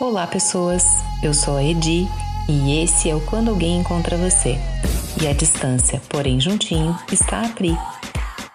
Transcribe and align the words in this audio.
Olá, 0.00 0.26
pessoas. 0.26 1.04
Eu 1.22 1.34
sou 1.34 1.58
a 1.58 1.62
Edi 1.62 2.08
e 2.48 2.82
esse 2.82 3.10
é 3.10 3.14
o 3.14 3.20
Quando 3.20 3.50
Alguém 3.50 3.78
Encontra 3.78 4.16
Você. 4.16 4.56
E 5.20 5.28
a 5.28 5.34
distância, 5.34 6.00
porém 6.08 6.40
juntinho, 6.40 6.98
está 7.12 7.42
a 7.42 7.48
Pri. 7.50 7.76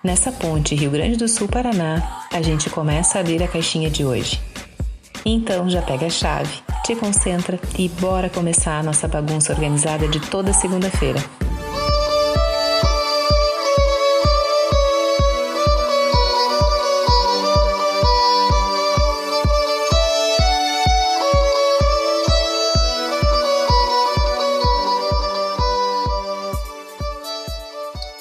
Nessa 0.03 0.31
ponte 0.31 0.73
Rio 0.73 0.89
Grande 0.89 1.17
do 1.17 1.27
Sul 1.27 1.47
Paraná, 1.47 2.25
a 2.33 2.41
gente 2.41 2.67
começa 2.71 3.19
a 3.19 3.21
abrir 3.21 3.43
a 3.43 3.47
caixinha 3.47 3.91
de 3.91 4.03
hoje. 4.03 4.41
Então 5.23 5.69
já 5.69 5.83
pega 5.83 6.07
a 6.07 6.09
chave, 6.09 6.63
te 6.83 6.95
concentra 6.95 7.59
e 7.77 7.87
bora 7.89 8.27
começar 8.27 8.79
a 8.79 8.83
nossa 8.83 9.07
bagunça 9.07 9.53
organizada 9.53 10.07
de 10.07 10.19
toda 10.19 10.51
segunda-feira. 10.51 11.23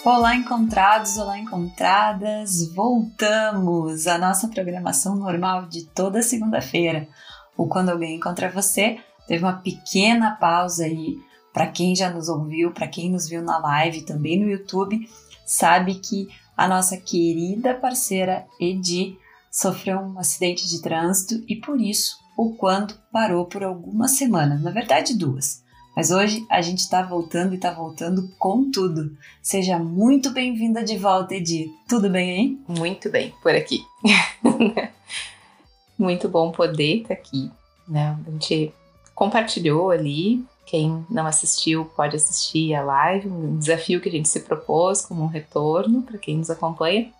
Olá, 0.05 0.37
encontrados, 0.37 1.17
olá, 1.17 1.39
encontradas! 1.39 2.71
Voltamos 2.75 4.07
à 4.07 4.19
nossa 4.19 4.49
programação 4.49 5.17
normal 5.17 5.65
de 5.65 5.87
toda 5.87 6.21
segunda-feira. 6.21 7.09
O 7.57 7.67
Quando 7.67 7.89
Alguém 7.89 8.17
Encontra 8.17 8.51
Você 8.51 8.99
teve 9.27 9.43
uma 9.43 9.63
pequena 9.63 10.33
pausa 10.33 10.85
aí 10.85 11.17
para 11.55 11.69
quem 11.69 11.97
já 11.97 12.11
nos 12.11 12.29
ouviu, 12.29 12.71
para 12.71 12.87
quem 12.87 13.11
nos 13.11 13.27
viu 13.27 13.41
na 13.41 13.57
live, 13.57 14.05
também 14.05 14.39
no 14.39 14.51
YouTube, 14.51 15.09
sabe 15.47 15.95
que 15.95 16.29
a 16.55 16.69
nossa 16.69 16.99
querida 16.99 17.73
parceira 17.73 18.45
Edi 18.61 19.17
sofreu 19.51 20.01
um 20.01 20.19
acidente 20.19 20.69
de 20.69 20.83
trânsito 20.83 21.43
e 21.49 21.57
por 21.57 21.81
isso 21.81 22.19
o 22.37 22.55
Quando 22.57 22.93
parou 23.11 23.47
por 23.47 23.65
algumas 23.65 24.11
semanas, 24.11 24.63
na 24.63 24.71
verdade 24.71 25.17
duas. 25.17 25.64
Mas 25.95 26.11
hoje 26.11 26.45
a 26.51 26.61
gente 26.61 26.81
está 26.81 27.03
voltando 27.03 27.53
e 27.53 27.57
está 27.57 27.71
voltando 27.71 28.29
com 28.37 28.71
tudo. 28.71 29.17
Seja 29.41 29.79
muito 29.79 30.31
bem-vinda 30.31 30.83
de 30.83 30.99
volta, 30.99 31.35
Edi. 31.35 31.71
Tudo 31.89 32.11
bem 32.11 32.31
aí? 32.31 32.59
Muito 32.67 33.09
bem, 33.09 33.33
por 33.41 33.55
aqui. 33.55 33.81
muito 35.97 36.29
bom 36.29 36.51
poder 36.51 36.97
estar 36.97 37.09
tá 37.09 37.15
aqui. 37.15 37.49
Né? 37.87 38.19
A 38.27 38.31
gente 38.31 38.75
compartilhou 39.15 39.91
ali. 39.91 40.45
Quem 40.67 41.07
não 41.09 41.27
assistiu 41.27 41.85
pode 41.85 42.17
assistir 42.17 42.75
a 42.75 42.83
live, 42.83 43.29
um 43.29 43.59
desafio 43.59 44.01
que 44.01 44.09
a 44.09 44.13
gente 44.13 44.29
se 44.29 44.41
propôs 44.41 45.03
como 45.03 45.23
um 45.23 45.29
retorno 45.29 46.03
para 46.03 46.19
quem 46.19 46.39
nos 46.39 46.51
acompanha. 46.51 47.13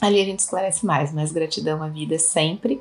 Ali 0.00 0.20
a 0.20 0.24
gente 0.24 0.38
esclarece 0.38 0.86
mais, 0.86 1.12
mas 1.12 1.32
gratidão 1.32 1.82
à 1.82 1.88
vida 1.88 2.18
sempre 2.18 2.80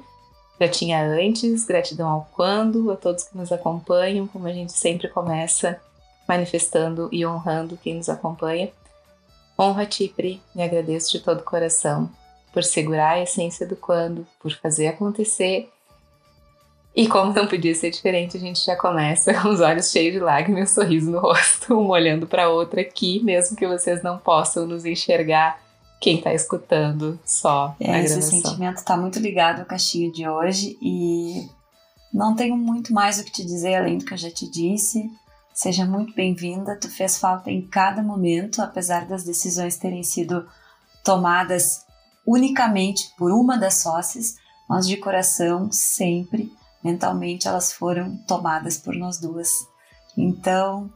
já 0.59 0.67
tinha 0.67 1.01
antes, 1.01 1.63
gratidão 1.63 2.09
ao 2.09 2.29
quando, 2.33 2.91
a 2.91 2.95
todos 2.95 3.23
que 3.23 3.37
nos 3.37 3.51
acompanham, 3.51 4.27
como 4.27 4.47
a 4.47 4.53
gente 4.53 4.73
sempre 4.73 5.07
começa 5.07 5.79
manifestando 6.27 7.09
e 7.11 7.25
honrando 7.25 7.77
quem 7.77 7.95
nos 7.95 8.09
acompanha. 8.09 8.69
Honra 9.57 9.83
a 9.83 9.85
ti, 9.85 10.11
Pri, 10.13 10.41
e 10.55 10.61
agradeço 10.61 11.11
de 11.11 11.19
todo 11.19 11.39
o 11.39 11.43
coração 11.43 12.09
por 12.53 12.63
segurar 12.63 13.11
a 13.11 13.21
essência 13.21 13.65
do 13.65 13.75
quando, 13.75 14.27
por 14.39 14.51
fazer 14.51 14.87
acontecer. 14.87 15.69
E 16.95 17.07
como 17.07 17.33
não 17.33 17.47
podia 17.47 17.73
ser 17.73 17.91
diferente, 17.91 18.35
a 18.35 18.39
gente 18.39 18.65
já 18.65 18.75
começa 18.75 19.33
com 19.33 19.49
os 19.49 19.61
olhos 19.61 19.91
cheios 19.91 20.13
de 20.13 20.19
lágrimas 20.19 20.69
e 20.69 20.71
um 20.71 20.75
sorriso 20.75 21.11
no 21.11 21.19
rosto, 21.19 21.73
um 21.79 21.89
olhando 21.89 22.27
para 22.27 22.49
outra 22.49 22.81
aqui, 22.81 23.21
mesmo 23.23 23.55
que 23.55 23.67
vocês 23.67 24.03
não 24.03 24.17
possam 24.17 24.65
nos 24.65 24.85
enxergar 24.85 25.61
quem 25.99 26.17
está 26.17 26.33
escutando 26.33 27.19
só. 27.25 27.75
É, 27.79 28.03
esse 28.03 28.21
sentimento 28.21 28.77
está 28.77 28.95
muito 28.95 29.19
ligado 29.19 29.61
à 29.61 29.65
caixinha 29.65 30.11
de 30.11 30.27
hoje 30.27 30.77
e 30.81 31.49
não 32.13 32.35
tenho 32.35 32.55
muito 32.55 32.93
mais 32.93 33.19
o 33.19 33.23
que 33.23 33.31
te 33.31 33.45
dizer 33.45 33.75
além 33.75 33.97
do 33.97 34.05
que 34.05 34.13
eu 34.13 34.17
já 34.17 34.31
te 34.31 34.49
disse. 34.49 35.11
Seja 35.53 35.85
muito 35.85 36.13
bem-vinda, 36.15 36.77
tu 36.79 36.89
fez 36.89 37.17
falta 37.17 37.51
em 37.51 37.61
cada 37.61 38.01
momento, 38.01 38.61
apesar 38.61 39.05
das 39.05 39.25
decisões 39.25 39.77
terem 39.77 40.03
sido 40.03 40.47
tomadas 41.03 41.85
unicamente 42.25 43.11
por 43.17 43.31
uma 43.31 43.57
das 43.57 43.75
sócias, 43.75 44.35
mas 44.69 44.87
de 44.87 44.95
coração, 44.95 45.69
sempre, 45.71 46.49
mentalmente, 46.81 47.47
elas 47.47 47.73
foram 47.73 48.15
tomadas 48.25 48.77
por 48.77 48.95
nós 48.95 49.19
duas. 49.19 49.49
Então, 50.17 50.89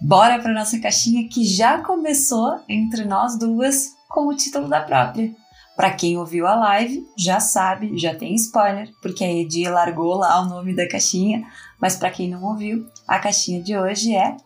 bora 0.00 0.40
para 0.40 0.52
nossa 0.52 0.80
caixinha 0.80 1.28
que 1.28 1.44
já 1.44 1.80
começou 1.82 2.58
entre 2.68 3.04
nós 3.04 3.38
duas 3.38 3.99
com 4.10 4.26
o 4.26 4.36
título 4.36 4.68
da 4.68 4.82
própria. 4.82 5.32
Para 5.76 5.92
quem 5.92 6.18
ouviu 6.18 6.46
a 6.46 6.54
live, 6.54 7.08
já 7.16 7.40
sabe, 7.40 7.96
já 7.96 8.14
tem 8.14 8.34
spoiler, 8.34 8.92
porque 9.00 9.24
a 9.24 9.32
Edi 9.32 9.66
largou 9.66 10.14
lá 10.16 10.42
o 10.42 10.46
nome 10.46 10.74
da 10.74 10.86
caixinha, 10.86 11.46
mas 11.80 11.96
para 11.96 12.10
quem 12.10 12.28
não 12.28 12.42
ouviu, 12.44 12.86
a 13.08 13.18
caixinha 13.18 13.62
de 13.62 13.78
hoje 13.78 14.14
é 14.14 14.36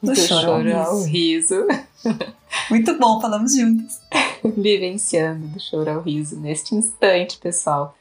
do, 0.00 0.12
do 0.12 0.16
choro, 0.16 0.42
choro 0.42 0.76
ao 0.76 1.02
riso. 1.02 1.66
Muito 2.70 2.96
bom, 2.96 3.20
falamos 3.20 3.56
juntos. 3.56 3.98
Vivenciando 4.56 5.48
do 5.48 5.58
choro 5.58 5.90
ao 5.90 6.00
riso 6.00 6.38
neste 6.38 6.76
instante, 6.76 7.38
pessoal. 7.38 7.96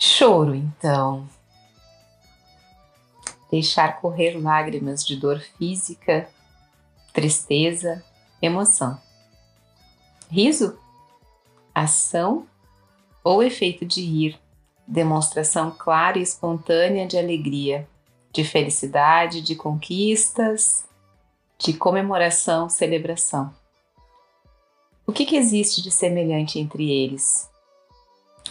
Choro, 0.00 0.54
então. 0.54 1.28
Deixar 3.52 4.00
correr 4.00 4.40
lágrimas 4.40 5.06
de 5.06 5.14
dor 5.16 5.38
física 5.58 6.28
tristeza, 7.18 8.00
emoção. 8.40 8.96
Riso, 10.30 10.78
ação 11.74 12.46
ou 13.24 13.42
efeito 13.42 13.84
de 13.84 14.00
rir, 14.02 14.40
demonstração 14.86 15.72
clara 15.76 16.16
e 16.16 16.22
espontânea 16.22 17.08
de 17.08 17.18
alegria, 17.18 17.88
de 18.32 18.44
felicidade, 18.44 19.42
de 19.42 19.56
conquistas, 19.56 20.84
de 21.58 21.72
comemoração, 21.72 22.68
celebração. 22.68 23.52
O 25.04 25.10
que, 25.10 25.26
que 25.26 25.34
existe 25.34 25.82
de 25.82 25.90
semelhante 25.90 26.60
entre 26.60 26.88
eles? 26.88 27.50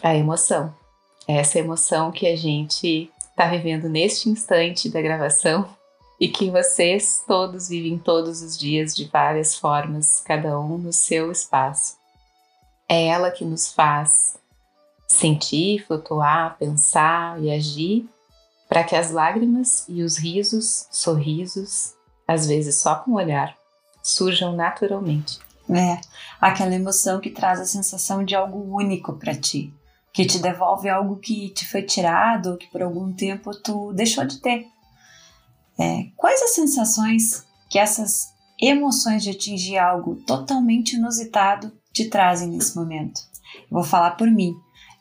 A 0.04 0.14
emoção. 0.14 0.76
Essa 1.26 1.58
emoção 1.58 2.12
que 2.12 2.28
a 2.28 2.36
gente 2.36 3.10
está 3.30 3.48
vivendo 3.48 3.88
neste 3.88 4.28
instante 4.28 4.90
da 4.90 5.02
gravação 5.02 5.77
e 6.20 6.28
que 6.28 6.50
vocês 6.50 7.24
todos 7.28 7.70
vivem 7.70 7.98
todos 7.98 8.42
os 8.42 8.58
dias 8.58 8.96
de 8.96 9.06
várias 9.06 9.56
formas, 9.56 10.20
cada 10.22 10.60
um 10.60 10.78
no 10.78 10.92
seu 10.92 11.32
espaço. 11.32 11.98
É 12.90 13.08
ela 13.08 13.32
que 13.32 13.46
nos 13.46 13.72
faz 13.72 14.38
sentir, 15.08 15.86
flutuar, 15.86 16.58
pensar 16.58 17.42
e 17.42 17.52
agir 17.52 18.10
para 18.68 18.84
que 18.84 18.96
as 18.96 19.12
lágrimas 19.12 19.86
e 19.88 20.04
os 20.04 20.18
risos, 20.18 20.88
sorrisos, 20.92 21.94
às 22.28 22.46
vezes 22.48 22.76
só 22.76 22.96
com 22.96 23.12
o 23.12 23.16
olhar, 23.16 23.56
surjam 24.04 24.56
naturalmente. 24.56 25.40
É, 25.70 26.00
aquela 26.40 26.74
emoção 26.74 27.20
que 27.20 27.30
traz 27.30 27.60
a 27.60 27.66
sensação 27.66 28.24
de 28.24 28.36
algo 28.36 28.74
único 28.74 29.14
para 29.14 29.36
ti, 29.36 29.74
que 30.14 30.26
te 30.26 30.40
devolve 30.40 30.90
algo 30.90 31.18
que 31.18 31.50
te 31.50 31.68
foi 31.68 31.82
tirado 31.82 32.52
ou 32.52 32.58
que 32.58 32.68
por 32.68 32.82
algum 32.82 33.12
tempo 33.12 33.54
tu 33.54 33.92
deixou 33.94 34.26
de 34.26 34.40
ter. 34.40 34.66
É, 35.80 36.08
quais 36.16 36.42
as 36.42 36.56
sensações 36.56 37.46
que 37.70 37.78
essas 37.78 38.34
emoções 38.60 39.24
de 39.24 39.30
atingir 39.30 39.78
algo 39.78 40.16
totalmente 40.16 40.96
inusitado 40.96 41.72
te 41.94 42.10
trazem 42.10 42.50
nesse 42.50 42.76
momento? 42.76 43.22
Eu 43.64 43.78
vou 43.78 43.84
falar 43.84 44.12
por 44.12 44.30
mim. 44.30 44.56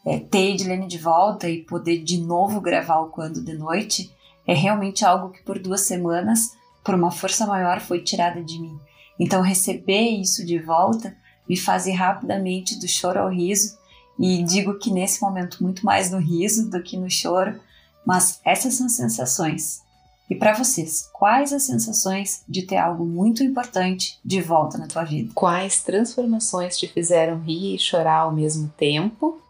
É, 0.04 0.20
ter 0.20 0.52
Edilene 0.52 0.86
de 0.86 0.98
volta 0.98 1.48
e 1.48 1.64
poder 1.64 2.04
de 2.04 2.20
novo 2.20 2.60
gravar 2.60 3.00
o 3.00 3.10
Quando 3.10 3.42
de 3.42 3.54
Noite 3.54 4.14
é 4.46 4.54
realmente 4.54 5.04
algo 5.04 5.30
que 5.30 5.42
por 5.42 5.58
duas 5.58 5.80
semanas, 5.80 6.52
por 6.84 6.94
uma 6.94 7.10
força 7.10 7.44
maior, 7.44 7.80
foi 7.80 8.04
tirada 8.04 8.40
de 8.42 8.60
mim. 8.60 8.78
Então, 9.18 9.42
receber 9.42 10.10
isso 10.10 10.46
de 10.46 10.58
volta 10.58 11.16
me 11.48 11.56
faz 11.56 11.86
ir 11.86 11.92
rapidamente 11.92 12.78
do 12.78 12.86
choro 12.86 13.18
ao 13.18 13.30
riso 13.30 13.76
e 14.18 14.42
digo 14.44 14.78
que 14.78 14.92
nesse 14.92 15.20
momento 15.20 15.62
muito 15.62 15.84
mais 15.84 16.10
no 16.10 16.18
riso 16.18 16.70
do 16.70 16.82
que 16.82 16.96
no 16.96 17.10
choro, 17.10 17.60
mas 18.06 18.40
essas 18.44 18.74
são 18.74 18.88
sensações 18.88 19.82
e 20.28 20.34
para 20.34 20.54
vocês, 20.54 21.08
quais 21.12 21.52
as 21.52 21.62
sensações 21.62 22.42
de 22.48 22.62
ter 22.62 22.76
algo 22.76 23.04
muito 23.04 23.44
importante 23.44 24.18
de 24.24 24.40
volta 24.42 24.76
na 24.76 24.88
tua 24.88 25.04
vida? 25.04 25.30
Quais 25.34 25.82
transformações 25.82 26.76
te 26.76 26.88
fizeram 26.88 27.38
rir 27.40 27.76
e 27.76 27.78
chorar 27.78 28.20
ao 28.20 28.32
mesmo 28.32 28.68
tempo? 28.76 29.40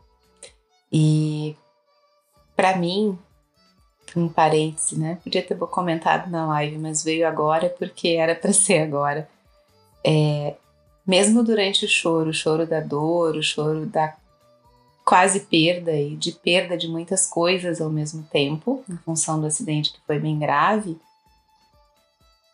E 0.92 1.56
para 2.54 2.76
mim, 2.76 3.18
um 4.14 4.28
parêntese, 4.28 4.98
né? 4.98 5.18
Podia 5.24 5.42
ter 5.42 5.56
comentado 5.56 6.30
na 6.30 6.46
live, 6.46 6.78
mas 6.78 7.02
veio 7.02 7.26
agora 7.26 7.68
porque 7.70 8.08
era 8.08 8.34
para 8.34 8.52
ser 8.54 8.80
agora. 8.80 9.28
É, 10.04 10.56
mesmo 11.06 11.42
durante 11.42 11.86
o 11.86 11.88
choro, 11.88 12.30
o 12.30 12.34
choro 12.34 12.66
da 12.66 12.80
dor, 12.80 13.34
o 13.36 13.42
choro 13.42 13.86
da 13.86 14.14
quase 15.06 15.40
perda 15.40 15.92
e 15.92 16.16
de 16.16 16.32
perda 16.32 16.76
de 16.76 16.88
muitas 16.88 17.28
coisas 17.28 17.80
ao 17.80 17.88
mesmo 17.88 18.24
tempo, 18.24 18.84
em 18.90 18.96
função 18.96 19.40
do 19.40 19.46
acidente 19.46 19.92
que 19.92 20.00
foi 20.04 20.18
bem 20.18 20.36
grave, 20.36 20.98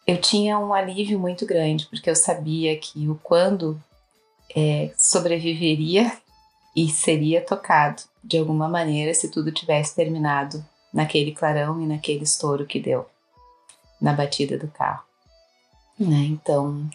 eu 0.06 0.20
tinha 0.20 0.58
um 0.58 0.74
alívio 0.74 1.18
muito 1.18 1.46
grande, 1.46 1.86
porque 1.86 2.10
eu 2.10 2.14
sabia 2.14 2.76
que 2.76 3.08
o 3.08 3.14
quando 3.22 3.82
é, 4.54 4.92
sobreviveria 4.98 6.12
e 6.76 6.90
seria 6.90 7.40
tocado 7.40 8.02
de 8.22 8.36
alguma 8.36 8.68
maneira 8.68 9.14
se 9.14 9.30
tudo 9.30 9.50
tivesse 9.50 9.96
terminado 9.96 10.62
naquele 10.92 11.32
clarão 11.32 11.80
e 11.80 11.86
naquele 11.86 12.24
estouro 12.24 12.66
que 12.66 12.78
deu 12.78 13.06
na 13.98 14.12
batida 14.12 14.58
do 14.58 14.68
carro. 14.68 15.04
Né? 15.98 16.26
Então, 16.28 16.86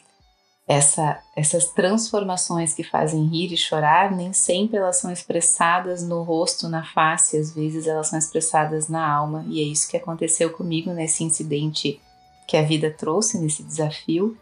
essa, 0.68 1.20
essas 1.34 1.70
transformações 1.70 2.74
que 2.74 2.84
fazem 2.84 3.26
rir 3.26 3.54
e 3.54 3.58
chorar, 3.58 4.12
nem 4.12 4.34
sempre 4.34 4.78
elas 4.78 4.98
são 4.98 5.10
expressadas 5.10 6.06
no 6.06 6.24
rosto, 6.24 6.68
na 6.68 6.84
face, 6.84 7.38
às 7.38 7.54
vezes 7.54 7.88
elas 7.88 8.10
são 8.10 8.20
expressadas 8.20 8.90
na 8.90 9.10
alma, 9.10 9.46
e 9.48 9.62
é 9.62 9.64
isso 9.64 9.90
que 9.90 9.96
aconteceu 9.96 10.52
comigo 10.52 10.92
nesse 10.92 11.24
incidente 11.24 12.02
que 12.46 12.58
a 12.58 12.64
vida 12.64 12.92
trouxe, 12.92 13.40
nesse 13.40 13.64
desafio. 13.64 14.38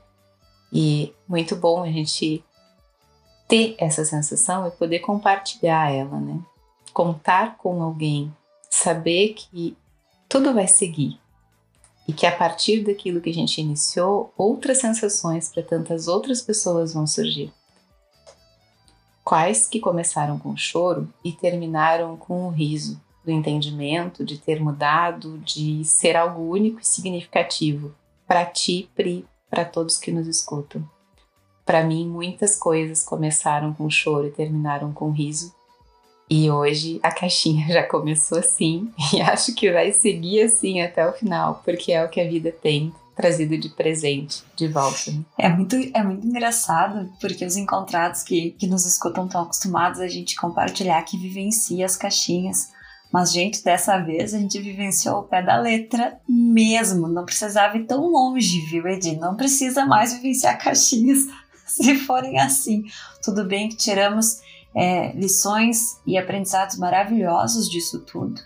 E 0.74 1.13
muito 1.27 1.56
bom 1.56 1.83
a 1.83 1.92
gente 1.92 2.44
ter 3.48 3.75
essa 3.78 4.04
sensação 4.04 4.68
e 4.68 4.71
poder 4.71 5.00
compartilhar 5.00 5.92
ela, 5.92 6.19
né? 6.19 6.39
Contar 6.92 7.56
com 7.57 7.83
alguém, 7.83 8.33
saber 8.69 9.33
que 9.33 9.78
tudo 10.28 10.54
vai 10.54 10.68
seguir, 10.68 11.19
e 12.07 12.13
que 12.13 12.25
a 12.25 12.36
partir 12.36 12.84
daquilo 12.84 13.22
que 13.22 13.30
a 13.30 13.34
gente 13.34 13.60
iniciou, 13.60 14.34
outras 14.38 14.80
sensações 14.80 15.50
para 15.50 15.63
tantas 15.63 16.07
outras 16.07 16.42
pessoas 16.42 16.94
vão 16.94 17.07
surgir. 17.07 17.52
Quais 19.24 19.68
que 19.68 19.80
começaram 19.80 20.38
com 20.38 20.56
choro 20.56 21.12
e 21.24 21.31
terminaram 21.31 22.16
com 22.16 22.48
o 22.48 22.52
riso 22.52 23.02
do 23.24 23.31
entendimento, 23.31 24.24
de 24.24 24.38
ter 24.38 24.62
mudado, 24.62 25.40
de 25.40 25.84
ser 25.84 26.16
algo 26.16 26.44
único 26.44 26.80
e 26.80 26.86
significativo 26.86 27.96
para 28.28 28.46
ti, 28.46 28.90
Pri, 28.96 29.25
para 29.50 29.66
todos 29.66 29.98
que 29.98 30.12
nos 30.12 30.28
escutam. 30.28 30.88
Para 31.66 31.84
mim, 31.84 32.07
muitas 32.07 32.56
coisas 32.56 33.04
começaram 33.04 33.74
com 33.74 33.90
choro 33.90 34.28
e 34.28 34.31
terminaram 34.31 34.94
com 34.94 35.10
riso, 35.10 35.56
e 36.30 36.50
hoje 36.50 37.00
a 37.04 37.12
caixinha 37.12 37.68
já 37.72 37.83
começou 37.83 38.39
assim 38.39 38.92
e 39.13 39.22
acho 39.22 39.54
que 39.54 39.72
vai 39.72 39.92
seguir 39.92 40.44
assim 40.44 40.81
até 40.81 41.07
o 41.07 41.13
final, 41.13 41.62
porque 41.63 41.92
é 41.92 42.04
o 42.04 42.10
que 42.10 42.19
a 42.19 42.27
vida 42.27 42.51
tem 42.51 42.94
trazido 43.16 43.57
de 43.57 43.69
presente 43.69 44.44
de 44.56 44.68
volta. 44.68 45.12
É 45.38 45.48
muito, 45.48 45.75
é 45.94 46.04
muito 46.04 46.27
engraçado, 46.27 47.10
porque 47.22 47.45
os 47.45 47.56
encontrados 47.56 48.24
que, 48.24 48.51
que 48.51 48.68
nos 48.68 48.86
escutam 48.86 49.25
estão 49.25 49.44
acostumados 49.44 50.01
a 50.01 50.07
gente 50.07 50.36
compartilhar 50.36 51.01
que 51.04 51.18
vivencia 51.18 51.86
as 51.86 51.95
caixinhas. 51.95 52.74
Mas, 53.12 53.31
gente, 53.31 53.63
dessa 53.63 53.98
vez 54.00 54.33
a 54.33 54.38
gente 54.38 54.60
vivenciou 54.60 55.19
o 55.19 55.24
pé 55.24 55.42
da 55.42 55.57
letra 55.57 56.19
mesmo. 56.28 57.07
Não 57.07 57.24
precisava 57.24 57.78
ir 57.78 57.86
tão 57.86 58.06
longe, 58.07 58.60
viu, 58.69 58.86
Edi? 58.86 59.16
Não 59.16 59.36
precisa 59.36 59.86
mais 59.86 60.13
vivenciar 60.13 60.62
caixinhas 60.62 61.19
se 61.66 61.95
forem 61.95 62.38
assim. 62.38 62.83
Tudo 63.24 63.45
bem 63.45 63.69
que 63.69 63.78
tiramos 63.78 64.42
é, 64.75 65.13
lições 65.13 66.00
e 66.06 66.18
aprendizados 66.18 66.77
maravilhosos 66.77 67.69
disso 67.69 68.01
tudo. 68.01 68.42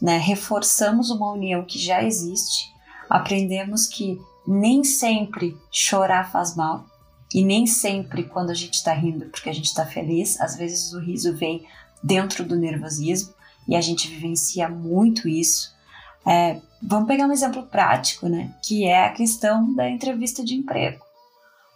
Né? 0.00 0.18
Reforçamos 0.18 1.10
uma 1.10 1.32
união 1.32 1.64
que 1.64 1.78
já 1.78 2.02
existe, 2.02 2.72
aprendemos 3.08 3.86
que 3.86 4.20
nem 4.46 4.84
sempre 4.84 5.56
chorar 5.70 6.30
faz 6.30 6.54
mal 6.54 6.84
e 7.32 7.44
nem 7.44 7.66
sempre 7.66 8.24
quando 8.24 8.50
a 8.50 8.54
gente 8.54 8.74
está 8.74 8.92
rindo 8.92 9.26
porque 9.26 9.48
a 9.48 9.52
gente 9.52 9.66
está 9.66 9.86
feliz, 9.86 10.40
às 10.40 10.56
vezes 10.56 10.92
o 10.92 11.00
riso 11.00 11.36
vem 11.36 11.66
dentro 12.02 12.44
do 12.44 12.56
nervosismo 12.56 13.32
e 13.68 13.76
a 13.76 13.80
gente 13.80 14.08
vivencia 14.08 14.68
muito 14.68 15.28
isso. 15.28 15.72
É, 16.26 16.60
vamos 16.82 17.06
pegar 17.06 17.26
um 17.26 17.32
exemplo 17.32 17.62
prático, 17.64 18.28
né? 18.28 18.54
Que 18.62 18.84
é 18.84 19.06
a 19.06 19.12
questão 19.12 19.74
da 19.74 19.88
entrevista 19.88 20.44
de 20.44 20.54
emprego. 20.54 21.04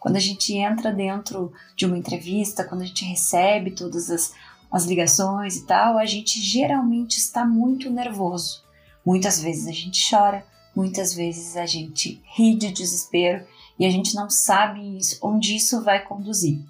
Quando 0.04 0.16
a 0.16 0.20
gente 0.20 0.52
entra 0.52 0.92
dentro 0.92 1.50
de 1.74 1.86
uma 1.86 1.96
entrevista, 1.96 2.62
quando 2.62 2.82
a 2.82 2.84
gente 2.84 3.06
recebe 3.06 3.70
todas 3.70 4.10
as, 4.10 4.34
as 4.70 4.84
ligações 4.84 5.56
e 5.56 5.64
tal, 5.64 5.96
a 5.96 6.04
gente 6.04 6.42
geralmente 6.42 7.16
está 7.16 7.42
muito 7.42 7.88
nervoso. 7.88 8.62
Muitas 9.02 9.40
vezes 9.40 9.66
a 9.66 9.72
gente 9.72 10.06
chora, 10.06 10.44
muitas 10.76 11.14
vezes 11.14 11.56
a 11.56 11.64
gente 11.64 12.22
ri 12.36 12.54
de 12.54 12.70
desespero 12.70 13.46
e 13.78 13.86
a 13.86 13.90
gente 13.90 14.14
não 14.14 14.28
sabe 14.28 14.98
onde 15.22 15.56
isso 15.56 15.82
vai 15.82 16.04
conduzir. 16.04 16.60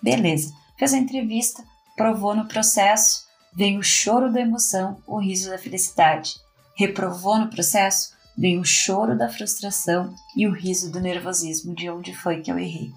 Beleza, 0.00 0.54
fez 0.78 0.94
a 0.94 0.98
entrevista, 0.98 1.62
provou 1.94 2.34
no 2.34 2.48
processo, 2.48 3.26
vem 3.52 3.76
o 3.76 3.82
choro 3.82 4.32
da 4.32 4.40
emoção, 4.40 4.96
o 5.06 5.18
riso 5.18 5.50
da 5.50 5.58
felicidade. 5.58 6.36
Reprovou 6.74 7.36
no 7.38 7.48
processo, 7.48 8.14
vem 8.38 8.58
o 8.60 8.64
choro 8.64 9.18
da 9.18 9.28
frustração 9.28 10.14
e 10.36 10.46
o 10.46 10.52
riso 10.52 10.92
do 10.92 11.00
nervosismo 11.00 11.74
de 11.74 11.90
onde 11.90 12.14
foi 12.14 12.40
que 12.40 12.52
eu 12.52 12.58
errei. 12.58 12.92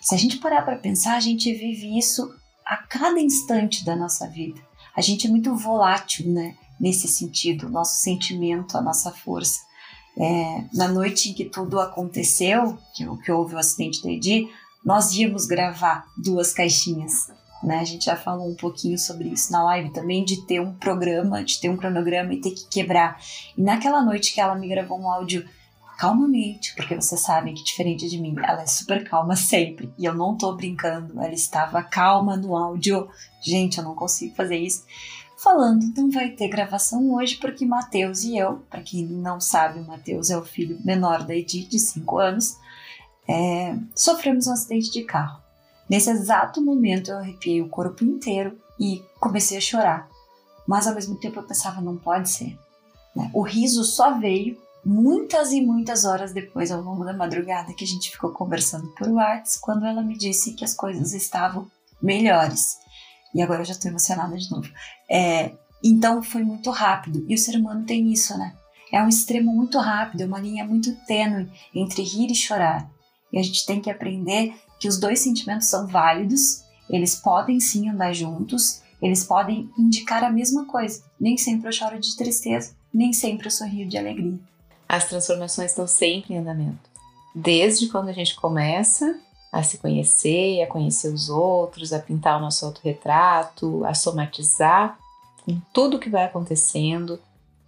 Se 0.00 0.14
a 0.14 0.18
gente 0.18 0.38
parar 0.38 0.62
para 0.62 0.78
pensar, 0.78 1.16
a 1.16 1.20
gente 1.20 1.52
vive 1.52 1.98
isso 1.98 2.32
a 2.64 2.76
cada 2.76 3.20
instante 3.20 3.84
da 3.84 3.96
nossa 3.96 4.28
vida. 4.28 4.60
A 4.96 5.00
gente 5.00 5.26
é 5.26 5.30
muito 5.30 5.54
volátil, 5.56 6.30
né? 6.30 6.54
Nesse 6.78 7.08
sentido, 7.08 7.68
nosso 7.68 8.00
sentimento, 8.00 8.78
a 8.78 8.82
nossa 8.82 9.10
força. 9.10 9.60
É, 10.16 10.64
na 10.72 10.86
noite 10.86 11.30
em 11.30 11.34
que 11.34 11.44
tudo 11.46 11.80
aconteceu, 11.80 12.78
que, 12.94 13.04
que 13.24 13.32
houve 13.32 13.54
o 13.54 13.58
acidente 13.58 14.02
da 14.02 14.10
Edi, 14.10 14.48
nós 14.84 15.12
íamos 15.14 15.46
gravar 15.46 16.06
duas 16.16 16.52
caixinhas 16.52 17.28
né? 17.64 17.78
A 17.78 17.84
gente 17.84 18.04
já 18.04 18.16
falou 18.16 18.48
um 18.48 18.54
pouquinho 18.54 18.98
sobre 18.98 19.28
isso 19.28 19.50
na 19.52 19.62
live 19.64 19.90
também, 19.90 20.24
de 20.24 20.46
ter 20.46 20.60
um 20.60 20.74
programa, 20.74 21.42
de 21.42 21.60
ter 21.60 21.68
um 21.68 21.76
cronograma 21.76 22.34
e 22.34 22.40
ter 22.40 22.50
que 22.50 22.66
quebrar. 22.68 23.20
E 23.56 23.62
naquela 23.62 24.02
noite 24.02 24.32
que 24.34 24.40
ela 24.40 24.54
me 24.54 24.68
gravou 24.68 25.00
um 25.00 25.10
áudio 25.10 25.48
calmamente, 25.98 26.74
porque 26.74 26.94
vocês 26.94 27.20
sabem 27.20 27.54
que 27.54 27.64
diferente 27.64 28.08
de 28.08 28.20
mim, 28.20 28.34
ela 28.42 28.62
é 28.62 28.66
super 28.66 29.08
calma 29.08 29.36
sempre. 29.36 29.92
E 29.98 30.04
eu 30.04 30.14
não 30.14 30.36
tô 30.36 30.54
brincando, 30.54 31.20
ela 31.20 31.32
estava 31.32 31.82
calma 31.82 32.36
no 32.36 32.56
áudio. 32.56 33.08
Gente, 33.40 33.78
eu 33.78 33.84
não 33.84 33.94
consigo 33.94 34.34
fazer 34.34 34.56
isso. 34.56 34.84
Falando, 35.36 35.92
não 35.96 36.10
vai 36.10 36.30
ter 36.30 36.48
gravação 36.48 37.12
hoje 37.12 37.36
porque 37.36 37.66
Matheus 37.66 38.24
e 38.24 38.36
eu, 38.36 38.64
para 38.70 38.82
quem 38.82 39.04
não 39.06 39.40
sabe, 39.40 39.78
o 39.78 39.86
Matheus 39.86 40.30
é 40.30 40.38
o 40.38 40.44
filho 40.44 40.78
menor 40.84 41.22
da 41.24 41.34
Edith, 41.34 41.68
de 41.68 41.78
5 41.78 42.18
anos, 42.18 42.56
é, 43.28 43.76
sofremos 43.94 44.46
um 44.46 44.52
acidente 44.52 44.90
de 44.90 45.02
carro. 45.02 45.43
Nesse 45.88 46.10
exato 46.10 46.62
momento 46.62 47.10
eu 47.10 47.18
arrepiei 47.18 47.60
o 47.60 47.68
corpo 47.68 48.04
inteiro 48.04 48.58
e 48.78 49.02
comecei 49.20 49.58
a 49.58 49.60
chorar. 49.60 50.08
Mas 50.66 50.86
ao 50.86 50.94
mesmo 50.94 51.16
tempo 51.16 51.38
eu 51.38 51.46
pensava, 51.46 51.80
não 51.80 51.96
pode 51.96 52.28
ser. 52.30 52.58
Né? 53.14 53.30
O 53.34 53.42
riso 53.42 53.84
só 53.84 54.18
veio 54.18 54.58
muitas 54.84 55.52
e 55.52 55.60
muitas 55.60 56.04
horas 56.04 56.32
depois, 56.32 56.70
ao 56.70 56.82
longo 56.82 57.04
da 57.04 57.12
madrugada, 57.12 57.72
que 57.72 57.84
a 57.84 57.86
gente 57.86 58.10
ficou 58.10 58.30
conversando 58.30 58.88
por 58.94 59.08
WhatsApp, 59.08 59.60
quando 59.60 59.86
ela 59.86 60.02
me 60.02 60.16
disse 60.16 60.54
que 60.54 60.64
as 60.64 60.74
coisas 60.74 61.12
estavam 61.12 61.70
melhores. 62.02 62.78
E 63.34 63.42
agora 63.42 63.62
eu 63.62 63.64
já 63.64 63.72
estou 63.72 63.90
emocionada 63.90 64.36
de 64.36 64.50
novo. 64.50 64.68
É, 65.10 65.52
então 65.82 66.22
foi 66.22 66.42
muito 66.42 66.70
rápido. 66.70 67.24
E 67.28 67.34
o 67.34 67.38
ser 67.38 67.56
humano 67.56 67.84
tem 67.84 68.12
isso, 68.12 68.36
né? 68.38 68.54
É 68.92 69.02
um 69.02 69.08
extremo 69.08 69.52
muito 69.52 69.78
rápido, 69.78 70.22
é 70.22 70.26
uma 70.26 70.38
linha 70.38 70.64
muito 70.64 70.94
tênue 71.06 71.50
entre 71.74 72.02
rir 72.02 72.30
e 72.30 72.34
chorar. 72.34 72.88
E 73.32 73.38
a 73.38 73.42
gente 73.42 73.66
tem 73.66 73.80
que 73.80 73.90
aprender 73.90 74.54
que 74.84 74.88
os 74.88 74.98
dois 74.98 75.20
sentimentos 75.20 75.68
são 75.68 75.86
válidos, 75.86 76.62
eles 76.90 77.14
podem 77.14 77.58
sim 77.58 77.88
andar 77.88 78.12
juntos, 78.12 78.82
eles 79.00 79.24
podem 79.24 79.70
indicar 79.78 80.22
a 80.22 80.28
mesma 80.28 80.66
coisa. 80.66 81.02
Nem 81.18 81.38
sempre 81.38 81.68
eu 81.68 81.72
choro 81.72 81.98
de 81.98 82.14
tristeza, 82.14 82.74
nem 82.92 83.10
sempre 83.10 83.46
eu 83.46 83.50
sorrio 83.50 83.88
de 83.88 83.96
alegria. 83.96 84.38
As 84.86 85.08
transformações 85.08 85.70
estão 85.70 85.86
sempre 85.86 86.34
em 86.34 86.36
andamento. 86.36 86.90
Desde 87.34 87.88
quando 87.88 88.10
a 88.10 88.12
gente 88.12 88.36
começa 88.36 89.18
a 89.50 89.62
se 89.62 89.78
conhecer, 89.78 90.60
a 90.60 90.66
conhecer 90.66 91.08
os 91.08 91.30
outros, 91.30 91.94
a 91.94 91.98
pintar 91.98 92.36
o 92.36 92.42
nosso 92.42 92.66
autorretrato, 92.66 93.86
a 93.86 93.94
somatizar 93.94 94.98
com 95.46 95.58
tudo 95.72 95.98
que 95.98 96.10
vai 96.10 96.24
acontecendo, 96.24 97.18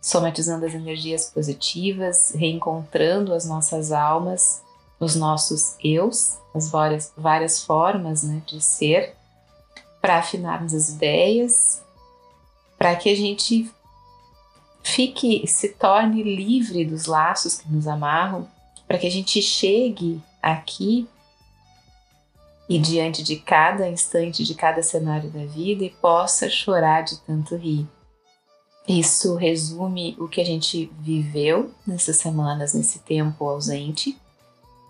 somatizando 0.03 0.67
as 0.67 0.75
energias 0.75 1.31
positivas, 1.31 2.33
reencontrando 2.35 3.33
as 3.33 3.47
nossas 3.47 3.91
almas 3.91 4.66
os 4.99 5.15
nossos 5.15 5.77
eus, 5.83 6.39
as 6.55 6.71
várias, 6.71 7.13
várias 7.17 7.65
formas 7.65 8.23
né, 8.23 8.43
de 8.47 8.61
ser, 8.61 9.15
para 10.01 10.19
afinarmos 10.19 10.73
as 10.73 10.89
ideias, 10.89 11.83
para 12.79 12.95
que 12.97 13.11
a 13.11 13.17
gente 13.17 13.71
fique, 14.83 15.47
se 15.47 15.71
torne 15.71 16.23
livre 16.23 16.85
dos 16.85 17.07
laços 17.07 17.59
que 17.59 17.71
nos 17.71 17.87
amarram, 17.87 18.49
para 18.87 18.99
que 18.99 19.07
a 19.07 19.11
gente 19.11 19.43
chegue 19.43 20.23
aqui 20.43 21.09
e 22.69 22.79
diante 22.79 23.23
de 23.23 23.37
cada 23.37 23.89
instante, 23.89 24.45
de 24.45 24.55
cada 24.55 24.83
cenário 24.83 25.31
da 25.31 25.45
vida 25.45 25.85
e 25.85 25.91
possa 25.91 26.49
chorar 26.49 27.03
de 27.03 27.19
tanto 27.19 27.57
rir. 27.57 27.87
Isso 28.89 29.35
resume 29.35 30.17
o 30.19 30.29
que 30.29 30.41
a 30.41 30.45
gente 30.45 30.91
viveu 31.01 31.73
nessas 31.85 32.17
semanas, 32.17 32.73
nesse 32.73 33.01
tempo 33.01 33.45
ausente 33.45 34.17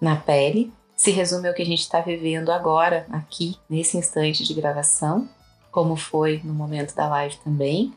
na 0.01 0.17
pele 0.17 0.73
se 0.97 1.11
resume 1.11 1.49
ao 1.49 1.55
que 1.55 1.63
a 1.63 1.67
gente 1.67 1.81
está 1.81 2.01
vivendo 2.01 2.51
agora, 2.51 3.07
aqui, 3.11 3.57
nesse 3.69 3.99
instante 3.99 4.43
de 4.45 4.55
gravação, 4.55 5.29
como 5.71 5.95
foi 5.95 6.41
no 6.43 6.55
momento 6.55 6.95
da 6.95 7.07
live 7.07 7.37
também. 7.45 7.93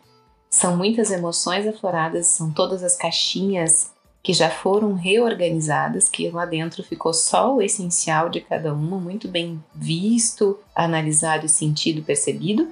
São 0.50 0.76
muitas 0.76 1.10
emoções 1.10 1.66
afloradas, 1.66 2.28
são 2.28 2.52
todas 2.52 2.84
as 2.84 2.98
caixinhas 2.98 3.92
que 4.22 4.34
já 4.34 4.50
foram 4.50 4.96
reorganizadas, 4.96 6.10
que 6.10 6.30
lá 6.30 6.46
dentro 6.46 6.84
ficou 6.84 7.14
só 7.14 7.56
o 7.56 7.62
essencial 7.62 8.30
de 8.30 8.42
cada 8.42 8.74
uma, 8.74 9.00
muito 9.00 9.30
bem 9.30 9.64
visto, 9.74 10.60
analisado, 10.76 11.48
sentido, 11.48 12.04
percebido. 12.04 12.68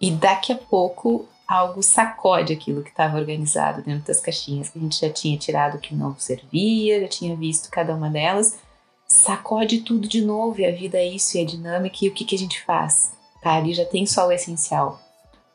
e 0.00 0.10
daqui 0.10 0.52
a 0.52 0.56
pouco 0.56 1.28
algo 1.52 1.82
sacode 1.82 2.52
aquilo 2.52 2.82
que 2.82 2.88
estava 2.88 3.18
organizado 3.18 3.82
dentro 3.82 4.06
das 4.06 4.20
caixinhas 4.20 4.70
que 4.70 4.78
a 4.78 4.82
gente 4.82 4.98
já 4.98 5.10
tinha 5.10 5.36
tirado 5.36 5.78
que 5.78 5.94
não 5.94 6.16
servia, 6.18 7.02
já 7.02 7.08
tinha 7.08 7.36
visto 7.36 7.70
cada 7.70 7.94
uma 7.94 8.08
delas, 8.08 8.58
sacode 9.06 9.82
tudo 9.82 10.08
de 10.08 10.22
novo 10.22 10.60
e 10.60 10.64
a 10.64 10.72
vida 10.72 10.96
é 10.96 11.06
isso 11.06 11.36
e 11.36 11.42
é 11.42 11.44
dinâmica 11.44 11.98
e 12.00 12.08
o 12.08 12.14
que, 12.14 12.24
que 12.24 12.34
a 12.34 12.38
gente 12.38 12.64
faz? 12.64 13.12
Tá, 13.42 13.56
ali 13.56 13.74
já 13.74 13.84
tem 13.84 14.06
só 14.06 14.28
o 14.28 14.32
essencial, 14.32 14.98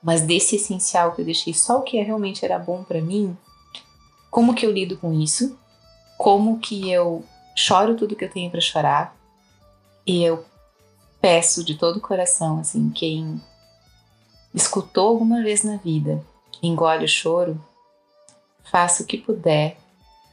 mas 0.04 0.22
desse 0.22 0.58
essencial 0.58 1.14
que 1.14 1.22
eu 1.22 1.26
deixei 1.26 1.54
só 1.54 1.80
o 1.80 1.84
que 1.84 2.00
realmente 2.00 2.46
era 2.46 2.60
bom 2.60 2.84
para 2.84 3.02
mim, 3.02 3.36
como 4.30 4.54
que 4.54 4.68
eu 4.68 4.72
lido 4.72 4.98
com 4.98 5.12
isso? 5.12 5.58
Como 6.16 6.60
que 6.60 6.92
eu 6.92 7.26
choro 7.56 7.96
tudo 7.96 8.16
que 8.16 8.26
eu 8.26 8.32
tenho 8.32 8.52
para 8.52 8.62
chorar? 8.62 9.16
E 10.06 10.24
eu 10.24 10.46
peço 11.20 11.64
de 11.64 11.76
todo 11.76 11.98
o 11.98 12.02
coração, 12.02 12.60
assim, 12.60 12.92
quem 12.92 13.42
escutou 14.58 15.10
alguma 15.10 15.42
vez 15.42 15.64
na 15.64 15.78
vida, 15.78 16.24
engole 16.62 17.06
o 17.06 17.08
choro, 17.08 17.60
faça 18.64 19.04
o 19.04 19.06
que 19.06 19.18
puder, 19.18 19.78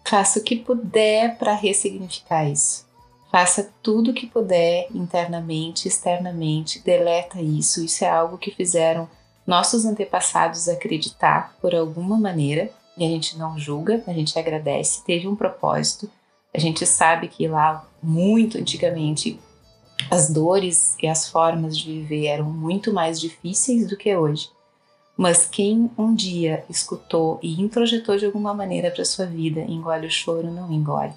faça 0.05 0.39
o 0.39 0.43
que 0.43 0.57
puder 0.57 1.37
para 1.39 1.55
ressignificar 1.55 2.45
isso. 2.49 2.85
Faça 3.31 3.73
tudo 3.83 4.13
o 4.13 4.15
que 4.15 4.27
puder 4.27 4.87
internamente, 4.95 5.89
externamente, 5.89 6.81
deleta 6.81 7.41
isso. 7.41 7.85
Isso 7.85 8.05
é 8.05 8.09
algo 8.09 8.39
que 8.39 8.53
fizeram 8.53 9.09
nossos 9.47 9.85
antepassados 9.85 10.69
acreditar 10.69 11.57
por 11.61 11.75
alguma 11.75 12.17
maneira 12.17 12.71
e 12.97 13.05
a 13.05 13.09
gente 13.09 13.37
não 13.37 13.59
julga, 13.59 14.03
a 14.07 14.13
gente 14.13 14.39
agradece, 14.39 15.05
teve 15.05 15.27
um 15.27 15.35
propósito. 15.35 16.09
A 16.55 16.61
gente 16.61 16.87
sabe 16.87 17.27
que 17.27 17.49
lá, 17.49 17.85
muito 18.01 18.57
antigamente, 18.57 19.41
as 20.11 20.31
dores 20.31 20.97
e 21.03 21.07
as 21.07 21.29
formas 21.29 21.77
de 21.77 21.85
viver 21.85 22.27
eram 22.27 22.47
muito 22.47 22.93
mais 22.93 23.21
difíceis 23.21 23.89
do 23.89 23.97
que 23.97 24.15
hoje. 24.17 24.51
Mas 25.17 25.47
quem 25.47 25.91
um 25.97 26.15
dia 26.15 26.65
escutou 26.69 27.39
e 27.43 27.61
introjetou 27.61 28.17
de 28.17 28.27
alguma 28.27 28.53
maneira 28.53 28.91
para 28.91 29.05
sua 29.05 29.27
vida, 29.27 29.61
engole 29.61 30.07
o 30.07 30.11
choro, 30.11 30.51
não 30.51 30.73
engole. 30.73 31.13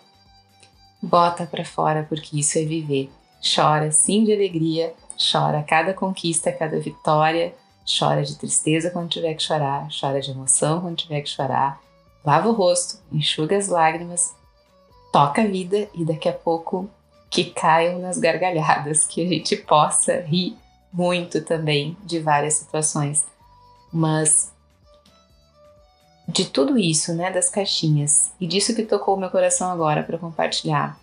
Bota 1.02 1.46
para 1.46 1.66
fora, 1.66 2.06
porque 2.08 2.40
isso 2.40 2.58
é 2.60 2.64
viver. 2.64 3.10
Chora 3.42 3.92
sim 3.92 4.24
de 4.24 4.34
alegria, 4.34 4.94
chora 5.32 5.64
cada 5.64 5.94
conquista, 5.94 6.52
cada 6.52 6.80
vitória, 6.80 7.56
chora 7.88 8.24
de 8.24 8.36
tristeza 8.36 8.92
quando 8.92 9.10
tiver 9.10 9.34
que 9.34 9.44
chorar, 9.44 9.88
chora 9.90 10.20
de 10.20 10.32
emoção 10.32 10.82
quando 10.82 10.98
tiver 10.98 11.22
que 11.22 11.30
chorar, 11.30 11.80
lava 12.26 12.50
o 12.50 12.54
rosto, 12.54 13.00
enxuga 13.12 13.58
as 13.58 13.68
lágrimas, 13.68 14.36
toca 15.12 15.42
a 15.42 15.48
vida 15.48 15.88
e 15.94 16.04
daqui 16.04 16.28
a 16.28 16.34
pouco 16.34 16.90
que 17.30 17.46
caiam 17.46 18.00
nas 18.00 18.18
gargalhadas, 18.18 19.04
que 19.04 19.22
a 19.22 19.28
gente 19.28 19.56
possa 19.56 20.22
rir 20.22 20.58
muito 20.92 21.42
também 21.42 21.98
de 22.04 22.20
várias 22.20 22.56
situações. 22.56 23.26
Mas 23.92 24.52
de 26.28 26.46
tudo 26.46 26.78
isso, 26.78 27.14
né, 27.14 27.32
das 27.32 27.50
caixinhas 27.50 28.32
e 28.40 28.48
disso 28.48 28.76
que 28.76 28.84
tocou 28.84 29.16
o 29.16 29.20
meu 29.20 29.30
coração 29.30 29.72
agora 29.72 30.04
para 30.04 30.18
compartilhar, 30.18 31.00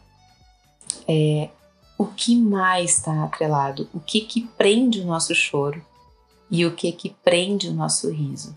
é 1.08 1.48
o 1.96 2.06
que 2.06 2.36
mais 2.36 2.98
está 2.98 3.24
atrelado, 3.24 3.88
o 3.94 4.00
que 4.00 4.20
que 4.20 4.42
prende 4.42 5.00
o 5.00 5.06
nosso 5.06 5.34
choro 5.34 5.84
e 6.50 6.66
o 6.66 6.74
que 6.74 6.92
que 6.92 7.10
prende 7.24 7.68
o 7.68 7.72
nosso 7.72 8.10
riso, 8.10 8.54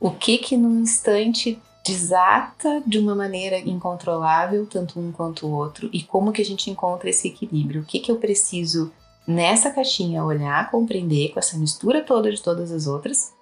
o 0.00 0.10
que 0.10 0.38
que 0.38 0.56
num 0.56 0.80
instante 0.80 1.60
desata 1.86 2.82
de 2.84 2.98
uma 2.98 3.14
maneira 3.14 3.58
incontrolável, 3.58 4.66
tanto 4.66 4.98
um 4.98 5.12
quanto 5.12 5.46
o 5.46 5.52
outro, 5.52 5.88
e 5.92 6.02
como 6.02 6.32
que 6.32 6.42
a 6.42 6.44
gente 6.44 6.68
encontra 6.68 7.08
esse 7.08 7.28
equilíbrio? 7.28 7.82
O 7.82 7.84
que 7.84 8.00
que 8.00 8.10
eu 8.10 8.16
preciso 8.16 8.92
nessa 9.26 9.70
caixinha 9.70 10.24
olhar, 10.24 10.70
compreender 10.70 11.32
com 11.32 11.38
essa 11.38 11.56
mistura 11.56 12.02
toda 12.02 12.30
de 12.30 12.42
todas 12.42 12.72
as 12.72 12.86
outras, 12.86 13.32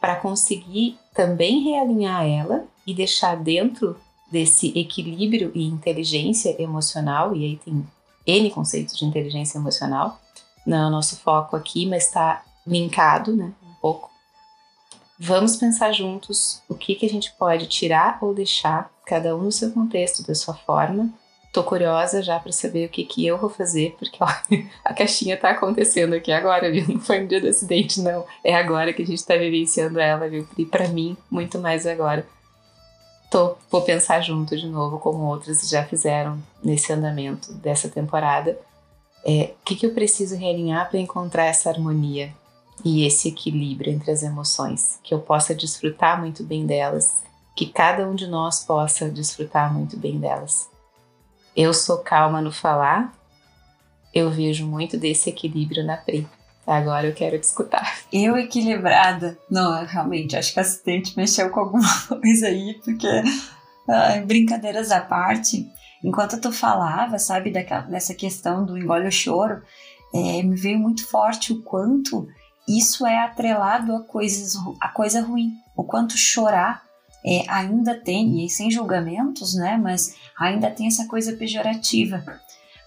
para 0.00 0.16
conseguir 0.16 0.98
também 1.14 1.62
realinhar 1.62 2.26
ela 2.26 2.64
e 2.86 2.92
deixar 2.92 3.36
dentro 3.36 3.96
desse 4.30 4.76
equilíbrio 4.78 5.52
e 5.54 5.64
inteligência 5.64 6.60
emocional, 6.60 7.34
e 7.34 7.44
aí 7.44 7.56
tem 7.56 7.86
N 8.26 8.50
conceitos 8.50 8.96
de 8.96 9.04
inteligência 9.04 9.58
emocional, 9.58 10.20
não 10.66 10.76
é 10.78 10.86
o 10.86 10.90
nosso 10.90 11.16
foco 11.20 11.54
aqui, 11.54 11.86
mas 11.86 12.06
está 12.06 12.42
linkado, 12.66 13.34
né, 13.36 13.52
um 13.62 13.74
pouco 13.80 14.10
Vamos 15.18 15.56
pensar 15.56 15.92
juntos 15.92 16.62
o 16.68 16.74
que, 16.74 16.94
que 16.94 17.06
a 17.06 17.08
gente 17.08 17.32
pode 17.32 17.66
tirar 17.66 18.18
ou 18.20 18.34
deixar, 18.34 18.90
cada 19.04 19.34
um 19.34 19.44
no 19.44 19.52
seu 19.52 19.70
contexto, 19.72 20.26
da 20.26 20.34
sua 20.34 20.52
forma. 20.52 21.08
Tô 21.52 21.64
curiosa 21.64 22.22
já 22.22 22.38
para 22.38 22.52
saber 22.52 22.86
o 22.86 22.90
que, 22.90 23.02
que 23.02 23.26
eu 23.26 23.38
vou 23.38 23.48
fazer, 23.48 23.96
porque 23.98 24.18
a 24.84 24.92
caixinha 24.92 25.38
tá 25.38 25.50
acontecendo 25.50 26.12
aqui 26.12 26.30
agora, 26.30 26.70
viu? 26.70 26.86
Não 26.86 27.00
foi 27.00 27.20
no 27.20 27.28
dia 27.28 27.40
do 27.40 27.48
acidente, 27.48 28.00
não. 28.02 28.26
É 28.44 28.54
agora 28.54 28.92
que 28.92 29.02
a 29.02 29.06
gente 29.06 29.24
tá 29.24 29.36
vivenciando 29.36 29.98
ela, 29.98 30.28
viu? 30.28 30.46
E 30.58 30.66
para 30.66 30.86
mim, 30.88 31.16
muito 31.30 31.58
mais 31.58 31.86
agora. 31.86 32.26
Tô, 33.30 33.56
vou 33.70 33.80
pensar 33.80 34.20
junto 34.20 34.54
de 34.54 34.66
novo, 34.66 34.98
como 34.98 35.24
outras 35.24 35.66
já 35.66 35.82
fizeram 35.82 36.38
nesse 36.62 36.92
andamento 36.92 37.54
dessa 37.54 37.88
temporada. 37.88 38.58
É, 39.24 39.54
o 39.60 39.64
que, 39.64 39.76
que 39.76 39.86
eu 39.86 39.94
preciso 39.94 40.36
realinhar 40.36 40.90
para 40.90 41.00
encontrar 41.00 41.46
essa 41.46 41.70
harmonia 41.70 42.34
e 42.84 43.06
esse 43.06 43.28
equilíbrio 43.28 43.92
entre 43.92 44.10
as 44.10 44.22
emoções, 44.22 45.00
que 45.02 45.12
eu 45.14 45.20
possa 45.20 45.54
desfrutar 45.54 46.20
muito 46.20 46.44
bem 46.44 46.66
delas, 46.66 47.22
que 47.54 47.66
cada 47.66 48.08
um 48.08 48.14
de 48.14 48.26
nós 48.26 48.64
possa 48.64 49.08
desfrutar 49.10 49.72
muito 49.72 49.96
bem 49.96 50.18
delas. 50.18 50.68
Eu 51.56 51.72
sou 51.72 51.98
calma 51.98 52.40
no 52.40 52.52
falar, 52.52 53.14
eu 54.14 54.30
vejo 54.30 54.66
muito 54.66 54.96
desse 54.96 55.30
equilíbrio 55.30 55.84
na 55.84 55.96
Pri. 55.96 56.26
Agora 56.66 57.06
eu 57.06 57.14
quero 57.14 57.38
te 57.38 57.44
escutar. 57.44 58.00
Eu 58.12 58.36
equilibrada. 58.36 59.38
Não, 59.48 59.84
realmente, 59.84 60.36
acho 60.36 60.52
que 60.52 60.58
a 60.58 60.62
assistente 60.62 61.16
mexeu 61.16 61.48
com 61.50 61.60
alguma 61.60 61.88
coisa 62.08 62.48
aí, 62.48 62.80
porque 62.84 63.06
brincadeiras 64.26 64.90
à 64.90 65.00
parte. 65.00 65.70
Enquanto 66.02 66.40
tu 66.40 66.52
falava, 66.52 67.18
sabe, 67.18 67.50
daquela, 67.50 67.82
dessa 67.82 68.14
questão 68.14 68.64
do 68.64 68.76
engole 68.76 69.08
o 69.08 69.12
choro, 69.12 69.62
é, 70.14 70.42
me 70.42 70.56
veio 70.56 70.78
muito 70.78 71.06
forte 71.06 71.52
o 71.52 71.62
quanto 71.62 72.28
isso 72.68 73.06
é 73.06 73.18
atrelado 73.18 73.94
a 73.94 74.02
coisas 74.02 74.56
a 74.80 74.88
coisa 74.88 75.22
ruim. 75.22 75.52
O 75.76 75.84
quanto 75.84 76.16
chorar 76.16 76.84
é, 77.24 77.44
ainda 77.48 77.94
tem, 77.94 78.44
e 78.44 78.48
sem 78.48 78.70
julgamentos, 78.70 79.54
né? 79.54 79.76
Mas 79.76 80.14
ainda 80.38 80.70
tem 80.70 80.86
essa 80.86 81.06
coisa 81.06 81.36
pejorativa. 81.36 82.24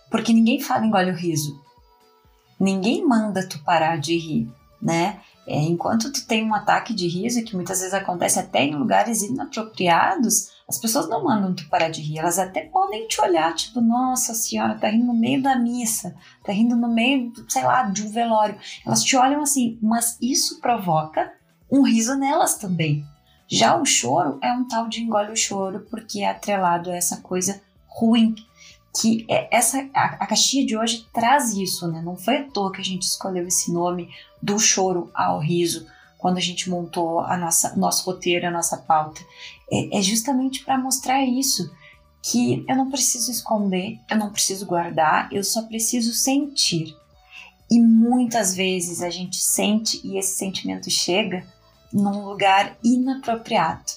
Porque 0.09 0.33
ninguém 0.33 0.59
fala 0.59 0.85
engole 0.85 1.11
o 1.11 1.15
riso. 1.15 1.61
Ninguém 2.59 3.05
manda 3.05 3.47
tu 3.47 3.59
parar 3.63 3.97
de 3.97 4.17
rir, 4.17 4.51
né? 4.81 5.19
É, 5.51 5.57
enquanto 5.57 6.11
tu 6.13 6.27
tem 6.27 6.45
um 6.45 6.53
ataque 6.53 6.93
de 6.93 7.07
riso, 7.07 7.43
que 7.43 7.55
muitas 7.55 7.79
vezes 7.79 7.95
acontece 7.95 8.37
até 8.37 8.63
em 8.63 8.75
lugares 8.75 9.23
inapropriados, 9.23 10.51
as 10.67 10.77
pessoas 10.77 11.09
não 11.09 11.23
mandam 11.23 11.55
tu 11.55 11.67
parar 11.67 11.89
de 11.89 12.01
rir, 12.01 12.19
elas 12.19 12.37
até 12.37 12.61
podem 12.61 13.07
te 13.07 13.19
olhar, 13.19 13.51
tipo, 13.55 13.81
nossa 13.81 14.35
senhora, 14.35 14.77
tá 14.77 14.87
rindo 14.87 15.07
no 15.07 15.13
meio 15.15 15.41
da 15.41 15.55
missa, 15.55 16.15
tá 16.43 16.51
rindo 16.51 16.75
no 16.75 16.87
meio, 16.87 17.33
sei 17.47 17.63
lá, 17.63 17.81
de 17.81 18.03
um 18.03 18.11
velório. 18.11 18.59
Elas 18.85 19.03
te 19.03 19.17
olham 19.17 19.41
assim, 19.41 19.79
mas 19.81 20.19
isso 20.21 20.61
provoca 20.61 21.33
um 21.71 21.81
riso 21.81 22.15
nelas 22.15 22.53
também. 22.59 23.03
Já 23.47 23.75
o 23.75 23.85
choro 23.85 24.37
é 24.43 24.53
um 24.53 24.67
tal 24.67 24.87
de 24.87 25.01
engole 25.01 25.31
o 25.31 25.35
choro, 25.35 25.87
porque 25.89 26.19
é 26.19 26.29
atrelado 26.29 26.91
a 26.91 26.95
essa 26.95 27.17
coisa 27.17 27.59
ruim. 27.87 28.35
Que 28.95 29.25
é 29.29 29.47
essa 29.55 29.87
a, 29.93 30.05
a 30.23 30.27
caixinha 30.27 30.65
de 30.65 30.77
hoje 30.77 31.07
traz 31.13 31.53
isso, 31.53 31.87
né? 31.87 32.01
Não 32.01 32.15
foi 32.15 32.37
à 32.37 32.43
toa 32.49 32.71
que 32.71 32.81
a 32.81 32.83
gente 32.83 33.03
escolheu 33.03 33.47
esse 33.47 33.71
nome 33.71 34.09
do 34.41 34.57
choro 34.57 35.11
ao 35.13 35.39
riso 35.39 35.85
quando 36.17 36.37
a 36.37 36.41
gente 36.41 36.69
montou 36.69 37.21
a 37.21 37.37
nossa 37.37 37.75
nosso 37.77 38.05
roteiro, 38.05 38.45
a 38.45 38.51
nossa 38.51 38.77
pauta 38.77 39.21
é, 39.71 39.99
é 39.99 40.01
justamente 40.01 40.63
para 40.63 40.77
mostrar 40.77 41.23
isso 41.23 41.71
que 42.21 42.65
eu 42.67 42.75
não 42.75 42.91
preciso 42.91 43.31
esconder, 43.31 43.97
eu 44.09 44.17
não 44.17 44.29
preciso 44.29 44.65
guardar, 44.65 45.31
eu 45.31 45.43
só 45.43 45.63
preciso 45.63 46.13
sentir. 46.13 46.95
E 47.71 47.79
muitas 47.79 48.53
vezes 48.53 49.01
a 49.01 49.09
gente 49.09 49.37
sente 49.37 50.01
e 50.03 50.17
esse 50.17 50.35
sentimento 50.35 50.89
chega 50.89 51.45
num 51.93 52.25
lugar 52.25 52.77
inapropriado. 52.83 53.91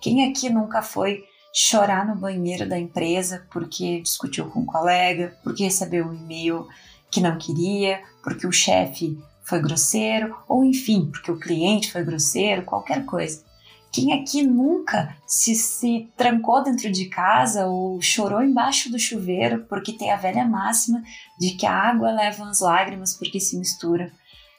Quem 0.00 0.28
aqui 0.28 0.50
nunca 0.50 0.82
foi 0.82 1.24
chorar 1.56 2.04
no 2.04 2.16
banheiro 2.16 2.68
da 2.68 2.76
empresa 2.76 3.46
porque 3.52 4.00
discutiu 4.00 4.50
com 4.50 4.60
um 4.60 4.66
colega, 4.66 5.38
porque 5.44 5.62
recebeu 5.62 6.04
um 6.04 6.12
e-mail 6.12 6.66
que 7.08 7.20
não 7.20 7.38
queria, 7.38 8.02
porque 8.24 8.44
o 8.44 8.52
chefe 8.52 9.16
foi 9.44 9.62
grosseiro, 9.62 10.36
ou 10.48 10.64
enfim, 10.64 11.08
porque 11.12 11.30
o 11.30 11.38
cliente 11.38 11.92
foi 11.92 12.02
grosseiro, 12.02 12.64
qualquer 12.64 13.04
coisa. 13.04 13.44
Quem 13.92 14.12
aqui 14.12 14.42
nunca 14.42 15.16
se, 15.24 15.54
se 15.54 16.10
trancou 16.16 16.64
dentro 16.64 16.90
de 16.90 17.04
casa 17.04 17.66
ou 17.66 18.02
chorou 18.02 18.42
embaixo 18.42 18.90
do 18.90 18.98
chuveiro 18.98 19.64
porque 19.68 19.92
tem 19.92 20.10
a 20.10 20.16
velha 20.16 20.44
máxima 20.44 21.00
de 21.38 21.52
que 21.52 21.64
a 21.64 21.72
água 21.72 22.10
leva 22.10 22.50
as 22.50 22.58
lágrimas 22.58 23.14
porque 23.14 23.38
se 23.38 23.56
mistura? 23.56 24.10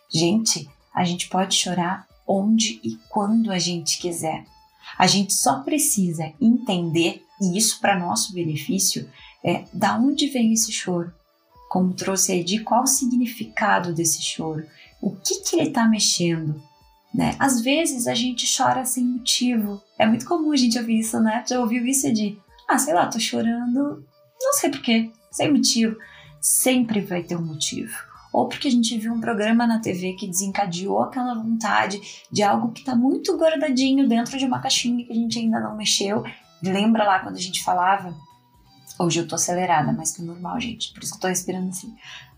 Gente, 0.10 0.70
a 0.94 1.04
gente 1.04 1.28
pode 1.28 1.56
chorar 1.56 2.08
onde 2.25 2.80
e 2.82 2.96
quando 3.10 3.52
a 3.52 3.60
gente 3.60 4.00
quiser. 4.00 4.46
A 4.98 5.08
gente 5.08 5.34
só 5.34 5.62
precisa 5.62 6.32
entender, 6.39 7.24
e 7.42 7.58
isso 7.58 7.80
para 7.80 8.00
nosso 8.00 8.34
benefício, 8.34 9.10
é 9.44 9.65
da 9.74 9.98
onde 9.98 10.27
vem 10.27 10.54
esse 10.54 10.72
choro. 10.72 11.13
Como 11.70 11.94
trouxe 11.94 12.32
aí, 12.32 12.44
de 12.44 12.60
qual 12.60 12.84
o 12.84 12.88
significado 12.88 13.94
desse 13.94 14.22
choro, 14.22 14.65
o 15.01 15.15
que 15.15 15.42
que 15.42 15.60
ele 15.60 15.72
tá 15.72 15.88
mexendo, 15.88 16.62
né? 17.13 17.36
Às 17.39 17.62
vezes 17.62 18.08
a 18.08 18.13
gente 18.13 18.46
chora 18.56 18.86
sem 18.86 19.06
motivo. 19.06 19.82
É 19.98 20.06
muito 20.06 20.25
comum 20.25 20.51
a 20.51 20.58
gente 20.58 20.77
ouvir 20.77 21.00
isso, 21.00 21.20
né? 21.20 21.44
Já 21.48 21.60
ouviu 21.60 21.86
isso 21.86 22.12
de, 22.12 22.38
ah, 22.68 22.77
sei 22.77 22.94
lá, 22.94 23.08
tô 23.08 23.20
chorando, 23.20 24.06
não 24.42 24.54
sei 24.54 24.70
porquê, 24.70 25.12
sem 25.32 25.51
motivo. 25.51 25.96
Sempre 26.42 27.01
vai 27.01 27.24
ter 27.24 27.36
um 27.36 27.46
motivo. 27.46 27.96
Ou 28.36 28.48
porque 28.48 28.68
a 28.68 28.72
gente 28.72 28.98
viu 28.98 29.13
um 29.13 29.22
programa 29.22 29.65
na 29.65 29.80
TV 29.80 30.13
que 30.13 30.27
desencadeou 30.27 31.01
aquela 31.01 31.34
vontade 31.36 32.01
de 32.32 32.44
algo 32.44 32.72
que 32.72 32.84
tá 32.84 32.96
muito 32.96 33.38
guardadinho 33.38 34.08
dentro 34.08 34.38
de 34.38 34.46
uma 34.46 34.60
caixinha 34.60 35.06
que 35.06 35.12
a 35.12 35.15
gente 35.15 35.39
ainda 35.39 35.60
não 35.60 35.75
mexeu. 35.75 36.24
Lembra 36.62 37.04
lá 37.04 37.20
quando 37.20 37.36
a 37.36 37.42
gente 37.42 37.63
falava? 37.63 38.15
Hoje 39.00 39.20
eu 39.20 39.27
tô 39.27 39.36
acelerada, 39.36 39.92
mais 39.92 40.15
que 40.15 40.22
normal, 40.22 40.60
gente, 40.60 40.94
por 40.94 41.04
isso 41.04 41.13
que 41.13 41.18
eu 41.18 41.22
tô 41.22 41.27
respirando 41.27 41.70
assim. 41.70 41.94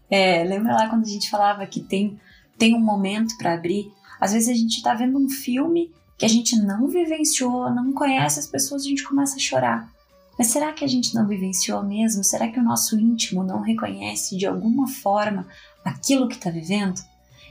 É, 0.10 0.44
lembra 0.44 0.74
lá 0.74 0.90
quando 0.90 1.04
a 1.04 1.10
gente 1.10 1.30
falava 1.30 1.66
que 1.66 1.82
tem, 1.82 2.20
tem 2.58 2.76
um 2.76 2.80
momento 2.80 3.38
para 3.38 3.54
abrir 3.54 3.92
às 4.20 4.34
vezes 4.34 4.50
a 4.50 4.54
gente 4.54 4.78
está 4.78 4.94
vendo 4.94 5.18
um 5.18 5.30
filme 5.30 5.92
que 6.18 6.26
a 6.26 6.30
gente 6.30 6.56
não 6.56 6.88
vivenciou, 6.88 7.70
não 7.70 7.94
conhece 7.94 8.40
as 8.40 8.48
pessoas, 8.48 8.84
a 8.84 8.88
gente 8.88 9.04
começa 9.04 9.36
a 9.36 9.40
chorar. 9.40 9.90
Mas 10.38 10.48
será 10.48 10.72
que 10.74 10.84
a 10.84 10.88
gente 10.88 11.14
não 11.16 11.28
vivenciou 11.28 11.84
mesmo? 11.84 12.24
Será 12.24 12.48
que 12.48 12.60
o 12.60 12.64
nosso 12.64 13.00
íntimo 13.00 13.44
não 13.44 13.62
reconhece 13.62 14.38
de 14.38 14.46
alguma 14.46 14.88
forma 14.88 15.48
aquilo 15.90 16.28
que 16.28 16.36
está 16.36 16.50
vivendo? 16.50 17.02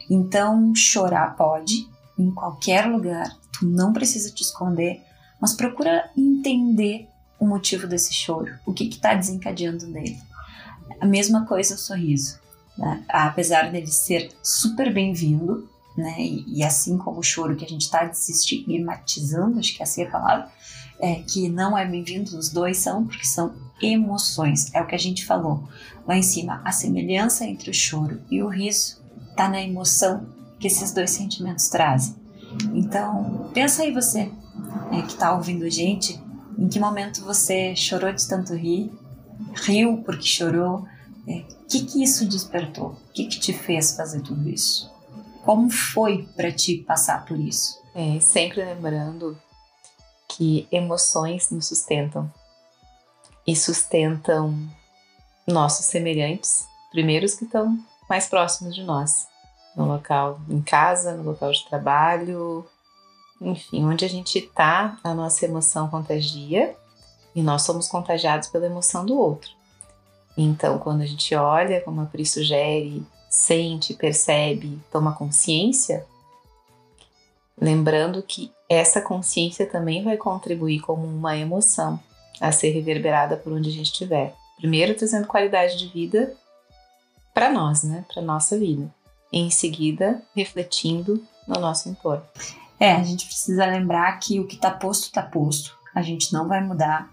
Então, 0.09 0.75
chorar 0.75 1.37
pode, 1.37 1.89
em 2.19 2.31
qualquer 2.31 2.87
lugar, 2.87 3.37
tu 3.53 3.67
não 3.67 3.93
precisa 3.93 4.31
te 4.31 4.43
esconder, 4.43 5.03
mas 5.41 5.53
procura 5.53 6.11
entender 6.17 7.09
o 7.39 7.47
motivo 7.47 7.87
desse 7.87 8.15
choro, 8.15 8.55
o 8.65 8.73
que 8.73 8.85
está 8.85 9.15
desencadeando 9.15 9.87
nele. 9.87 10.19
A 11.01 11.07
mesma 11.07 11.45
coisa 11.45 11.75
o 11.75 11.79
sorriso. 11.79 12.39
Né? 12.79 13.05
Apesar 13.09 13.71
dele 13.71 13.87
ser 13.89 14.31
super 14.43 14.93
bem-vindo, 14.93 15.69
né? 15.97 16.17
E, 16.19 16.59
e, 16.59 16.63
assim 16.63 16.99
como 16.99 17.21
o 17.21 17.23
choro 17.23 17.57
que 17.57 17.65
a 17.65 17.69
gente 17.69 17.83
está 17.83 18.05
desestigmatizando, 18.05 19.59
acho 19.59 19.75
que 19.75 19.83
é 19.83 20.07
a 20.07 20.11
palavra, 20.11 20.51
é, 21.01 21.17
que 21.23 21.49
não 21.49 21.77
é 21.77 21.87
bem-vindo, 21.87 22.37
os 22.37 22.51
dois 22.51 22.79
são, 22.79 23.07
porque 23.07 23.25
são 23.25 23.55
emoções, 23.81 24.75
é 24.75 24.81
o 24.81 24.87
que 24.87 24.95
a 24.95 24.99
gente 24.99 25.27
falou 25.27 25.69
lá 26.07 26.17
em 26.17 26.23
cima. 26.23 26.63
A 26.65 26.73
semelhança 26.73 27.45
entre 27.45 27.71
o 27.71 27.75
choro 27.75 28.21
e 28.31 28.43
o 28.43 28.49
riso 28.49 29.03
está 29.31 29.49
na 29.49 29.61
emoção 29.61 30.27
que 30.59 30.67
esses 30.67 30.93
dois 30.93 31.11
sentimentos 31.11 31.69
trazem. 31.69 32.15
Então, 32.73 33.51
pensa 33.53 33.83
aí 33.83 33.93
você 33.93 34.31
é, 34.93 35.03
que 35.03 35.13
está 35.13 35.35
ouvindo 35.35 35.65
a 35.65 35.71
gente, 35.71 36.21
em 36.59 36.69
que 36.69 36.81
momento 36.81 37.23
você 37.23 37.77
chorou 37.77 38.13
de 38.13 38.27
tanto 38.27 38.55
rir, 38.55 38.91
riu 39.55 39.99
porque 39.99 40.27
chorou, 40.27 40.87
o 41.27 41.31
é, 41.31 41.45
que 41.69 41.85
que 41.85 42.03
isso 42.03 42.27
despertou? 42.27 42.97
O 43.09 43.13
que 43.13 43.27
que 43.27 43.39
te 43.39 43.53
fez 43.53 43.95
fazer 43.95 44.23
tudo 44.23 44.49
isso? 44.49 44.91
Como 45.45 45.71
foi 45.71 46.27
para 46.35 46.51
ti 46.51 46.79
passar 46.79 47.25
por 47.25 47.39
isso? 47.39 47.79
É, 47.95 48.19
sempre 48.21 48.65
lembrando 48.65 49.37
que 50.29 50.67
emoções 50.71 51.51
nos 51.51 51.67
sustentam 51.67 52.31
e 53.47 53.55
sustentam 53.55 54.59
nossos 55.47 55.87
semelhantes, 55.87 56.67
primeiros 56.91 57.35
que 57.35 57.45
estão 57.45 57.79
mais 58.09 58.27
próximos 58.27 58.75
de 58.75 58.83
nós, 58.83 59.29
no 59.77 59.87
local, 59.87 60.41
em 60.49 60.61
casa, 60.61 61.15
no 61.15 61.23
local 61.23 61.53
de 61.53 61.65
trabalho, 61.69 62.67
enfim, 63.41 63.85
onde 63.85 64.05
a 64.05 64.09
gente 64.09 64.39
está, 64.39 64.99
a 65.05 65.15
nossa 65.15 65.45
emoção 65.45 65.89
contagia 65.89 66.75
e 67.35 67.43
nós 67.43 67.63
somos 67.63 67.87
contagiados 67.87 68.49
pela 68.49 68.67
emoção 68.67 69.05
do 69.05 69.17
outro. 69.19 69.51
Então, 70.37 70.79
quando 70.79 71.03
a 71.03 71.07
gente 71.07 71.35
olha, 71.35 71.81
como 71.83 72.01
a 72.01 72.07
Pri 72.07 72.25
sugere, 72.25 73.07
sente, 73.29 73.95
percebe, 73.95 74.81
toma 74.91 75.15
consciência, 75.15 76.07
lembrando 77.61 78.23
que 78.23 78.53
essa 78.69 79.01
consciência 79.01 79.67
também 79.67 80.03
vai 80.03 80.17
contribuir 80.17 80.81
como 80.81 81.07
uma 81.07 81.37
emoção 81.37 82.01
a 82.41 82.53
ser 82.53 82.71
reverberada 82.71 83.37
por 83.37 83.53
onde 83.53 83.69
a 83.69 83.73
gente 83.73 83.93
estiver. 83.93 84.35
Primeiro, 84.57 84.95
trazendo 84.95 85.27
qualidade 85.27 85.79
de 85.79 85.89
vida 85.89 86.35
para 87.35 87.51
nós, 87.51 87.83
né? 87.83 88.05
Para 88.13 88.23
nossa 88.23 88.59
vida. 88.59 88.91
E 89.33 89.41
em 89.41 89.51
seguida, 89.51 90.23
refletindo 90.35 91.23
no 91.47 91.61
nosso 91.61 91.89
entorno. 91.89 92.25
É, 92.79 92.93
a 92.93 93.03
gente 93.03 93.27
precisa 93.27 93.67
lembrar 93.67 94.19
que 94.19 94.41
o 94.41 94.47
que 94.47 94.57
está 94.57 94.71
posto, 94.71 95.05
está 95.05 95.23
posto. 95.23 95.77
A 95.95 96.03
gente 96.03 96.33
não 96.33 96.47
vai 96.47 96.63
mudar. 96.63 97.11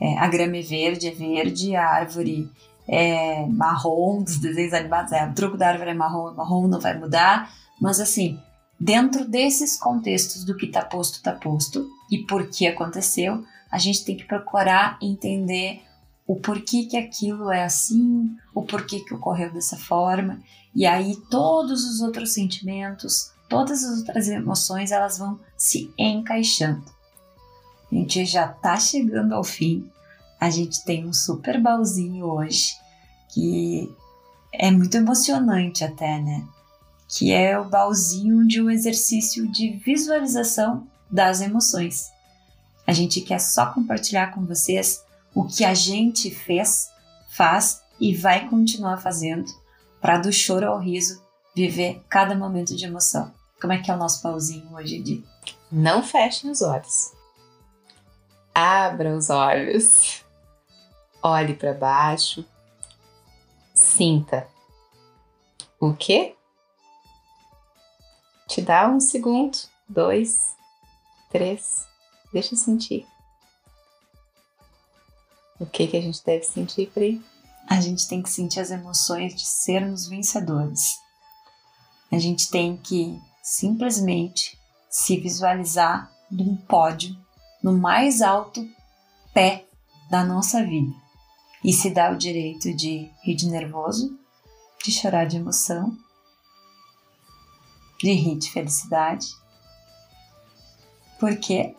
É, 0.00 0.18
a 0.18 0.28
grama 0.28 0.56
é 0.56 0.62
verde, 0.62 1.08
é 1.08 1.10
verde, 1.10 1.74
a 1.74 1.86
árvore 1.86 2.50
é 2.88 3.46
marrom, 3.46 4.22
dos 4.22 4.38
desenhos 4.38 4.72
animados, 4.72 5.12
é, 5.12 5.26
o 5.26 5.34
truco 5.34 5.56
da 5.56 5.68
árvore 5.68 5.90
é 5.90 5.94
marrom, 5.94 6.32
marrom 6.34 6.68
não 6.68 6.80
vai 6.80 6.96
mudar, 6.96 7.52
mas 7.80 7.98
assim, 7.98 8.38
dentro 8.78 9.26
desses 9.26 9.78
contextos 9.78 10.44
do 10.44 10.56
que 10.56 10.66
está 10.66 10.84
posto, 10.84 11.16
está 11.16 11.32
posto, 11.32 11.88
e 12.10 12.18
por 12.18 12.48
que 12.48 12.66
aconteceu, 12.66 13.42
a 13.70 13.78
gente 13.78 14.04
tem 14.04 14.16
que 14.16 14.24
procurar 14.24 14.98
entender 15.02 15.82
o 16.26 16.36
porquê 16.36 16.84
que 16.84 16.96
aquilo 16.96 17.50
é 17.50 17.64
assim, 17.64 18.36
o 18.54 18.62
porquê 18.62 19.00
que 19.00 19.14
ocorreu 19.14 19.52
dessa 19.52 19.76
forma, 19.76 20.40
e 20.74 20.84
aí 20.84 21.16
todos 21.30 21.84
os 21.84 22.00
outros 22.00 22.32
sentimentos, 22.32 23.32
todas 23.48 23.84
as 23.84 23.98
outras 23.98 24.28
emoções, 24.28 24.90
elas 24.90 25.18
vão 25.18 25.38
se 25.56 25.92
encaixando. 25.96 26.84
A 27.90 27.94
gente 27.94 28.24
já 28.24 28.46
está 28.46 28.76
chegando 28.78 29.34
ao 29.34 29.44
fim 29.44 29.88
a 30.40 30.50
gente 30.50 30.84
tem 30.84 31.06
um 31.06 31.12
super 31.12 31.60
baúzinho 31.60 32.26
hoje 32.26 32.76
que 33.30 33.90
é 34.52 34.70
muito 34.70 34.96
emocionante 34.96 35.84
até, 35.84 36.20
né? 36.20 36.46
Que 37.08 37.32
é 37.32 37.58
o 37.58 37.64
baúzinho 37.64 38.46
de 38.46 38.60
um 38.60 38.70
exercício 38.70 39.50
de 39.50 39.72
visualização 39.76 40.86
das 41.10 41.40
emoções. 41.40 42.10
A 42.86 42.92
gente 42.92 43.20
quer 43.20 43.40
só 43.40 43.66
compartilhar 43.72 44.32
com 44.32 44.44
vocês 44.44 45.04
o 45.34 45.44
que 45.44 45.64
a 45.64 45.74
gente 45.74 46.30
fez, 46.30 46.88
faz 47.28 47.82
e 48.00 48.14
vai 48.14 48.48
continuar 48.48 48.98
fazendo 48.98 49.50
para 50.00 50.18
do 50.18 50.32
choro 50.32 50.66
ao 50.66 50.78
riso 50.78 51.22
viver 51.54 52.02
cada 52.08 52.34
momento 52.34 52.76
de 52.76 52.84
emoção. 52.84 53.32
Como 53.60 53.72
é 53.72 53.78
que 53.78 53.90
é 53.90 53.94
o 53.94 53.98
nosso 53.98 54.22
baúzinho 54.22 54.72
hoje, 54.74 54.96
Edi? 54.96 55.24
Não 55.72 56.02
fechem 56.02 56.50
os 56.50 56.62
olhos. 56.62 57.12
Abra 58.54 59.16
os 59.16 59.30
olhos. 59.30 60.24
Olhe 61.22 61.54
para 61.54 61.74
baixo. 61.74 62.44
Sinta. 63.74 64.46
O 65.80 65.92
quê? 65.92 66.36
Te 68.46 68.62
dá 68.62 68.88
um 68.88 69.00
segundo, 69.00 69.58
dois, 69.88 70.56
três. 71.30 71.86
Deixa 72.32 72.54
eu 72.54 72.58
sentir. 72.58 73.06
O 75.58 75.66
que 75.66 75.86
que 75.86 75.96
a 75.96 76.00
gente 76.00 76.22
deve 76.24 76.44
sentir, 76.44 76.90
Pri? 76.90 77.24
A 77.68 77.80
gente 77.80 78.06
tem 78.06 78.22
que 78.22 78.30
sentir 78.30 78.60
as 78.60 78.70
emoções 78.70 79.34
de 79.34 79.44
sermos 79.44 80.06
vencedores. 80.06 80.98
A 82.12 82.18
gente 82.18 82.50
tem 82.50 82.76
que 82.76 83.20
simplesmente 83.42 84.58
se 84.88 85.16
visualizar 85.16 86.12
num 86.30 86.56
pódio, 86.56 87.16
no 87.62 87.72
mais 87.72 88.22
alto 88.22 88.66
pé 89.32 89.66
da 90.10 90.24
nossa 90.24 90.64
vida 90.64 91.06
e 91.66 91.72
se 91.72 91.90
dá 91.90 92.12
o 92.12 92.16
direito 92.16 92.72
de 92.74 93.10
rir 93.22 93.34
de 93.34 93.48
nervoso, 93.48 94.18
de 94.84 94.92
chorar 94.92 95.26
de 95.26 95.36
emoção, 95.36 95.96
de 97.98 98.12
rir 98.12 98.38
de 98.38 98.52
felicidade. 98.52 99.26
Porque 101.18 101.74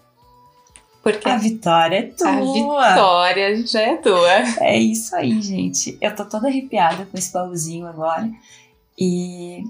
porque 1.07 1.29
a 1.29 1.37
vitória 1.37 1.99
é 1.99 2.03
tua. 2.03 2.29
A 2.29 2.89
vitória 2.89 3.65
já 3.65 3.81
é 3.81 3.95
tua. 3.95 4.29
É 4.59 4.77
isso 4.77 5.15
aí, 5.15 5.41
gente. 5.41 5.97
Eu 6.01 6.13
tô 6.13 6.25
toda 6.25 6.49
arrepiada 6.49 7.05
com 7.05 7.17
esse 7.17 7.31
baúzinho 7.31 7.87
agora. 7.87 8.29
E 8.99 9.63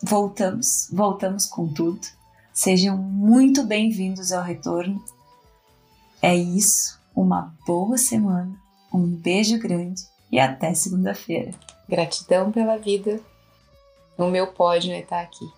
voltamos, 0.00 0.88
voltamos 0.92 1.46
com 1.46 1.66
tudo. 1.66 2.06
Sejam 2.52 2.96
muito 2.96 3.64
bem-vindos 3.64 4.30
ao 4.30 4.44
retorno. 4.44 5.04
É 6.22 6.36
isso. 6.36 7.00
Uma 7.16 7.52
boa 7.66 7.98
semana. 7.98 8.54
Um 8.94 9.08
beijo 9.08 9.58
grande 9.58 10.02
e 10.30 10.38
até 10.38 10.72
segunda-feira. 10.72 11.50
Gratidão 11.88 12.52
pela 12.52 12.76
vida. 12.76 13.18
O 14.16 14.26
meu 14.26 14.46
pódio 14.46 14.92
é 14.92 15.00
estar 15.00 15.20
aqui. 15.20 15.50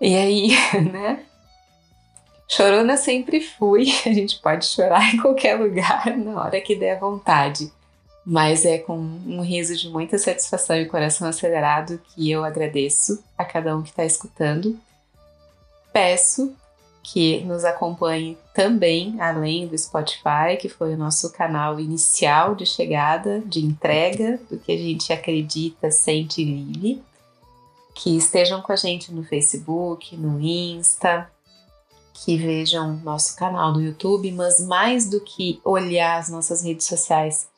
E 0.00 0.16
aí, 0.16 0.48
né? 0.90 1.24
Chorona 2.48 2.96
sempre 2.96 3.40
fui. 3.40 3.86
A 4.06 4.12
gente 4.12 4.38
pode 4.40 4.66
chorar 4.66 5.14
em 5.14 5.18
qualquer 5.18 5.58
lugar, 5.58 6.16
na 6.16 6.42
hora 6.42 6.60
que 6.60 6.76
der 6.76 6.98
vontade. 6.98 7.72
Mas 8.24 8.64
é 8.64 8.78
com 8.78 8.96
um 8.96 9.42
riso 9.42 9.76
de 9.76 9.88
muita 9.88 10.16
satisfação 10.18 10.76
e 10.76 10.86
coração 10.86 11.28
acelerado 11.28 12.00
que 12.08 12.30
eu 12.30 12.42
agradeço 12.42 13.22
a 13.36 13.44
cada 13.44 13.76
um 13.76 13.82
que 13.82 13.90
está 13.90 14.04
escutando. 14.04 14.78
Peço 15.92 16.54
que 17.02 17.40
nos 17.40 17.66
acompanhe 17.66 18.38
também, 18.54 19.20
além 19.20 19.66
do 19.66 19.76
Spotify, 19.76 20.56
que 20.58 20.70
foi 20.70 20.94
o 20.94 20.96
nosso 20.96 21.30
canal 21.30 21.78
inicial 21.78 22.54
de 22.54 22.64
chegada, 22.64 23.42
de 23.44 23.62
entrega 23.62 24.40
do 24.50 24.58
que 24.58 24.72
a 24.72 24.78
gente 24.78 25.12
acredita, 25.12 25.90
sente 25.90 26.40
e 26.40 26.44
vive. 26.46 27.02
que 27.94 28.16
estejam 28.16 28.60
com 28.60 28.72
a 28.72 28.76
gente 28.76 29.12
no 29.12 29.22
Facebook, 29.22 30.16
no 30.16 30.40
Insta, 30.40 31.30
que 32.14 32.36
vejam 32.36 32.96
nosso 33.02 33.36
canal 33.36 33.72
do 33.72 33.82
YouTube, 33.82 34.30
mas 34.30 34.64
mais 34.64 35.10
do 35.10 35.20
que 35.20 35.60
olhar 35.64 36.18
as 36.18 36.28
nossas 36.28 36.62
redes 36.62 36.86
sociais, 36.86 37.48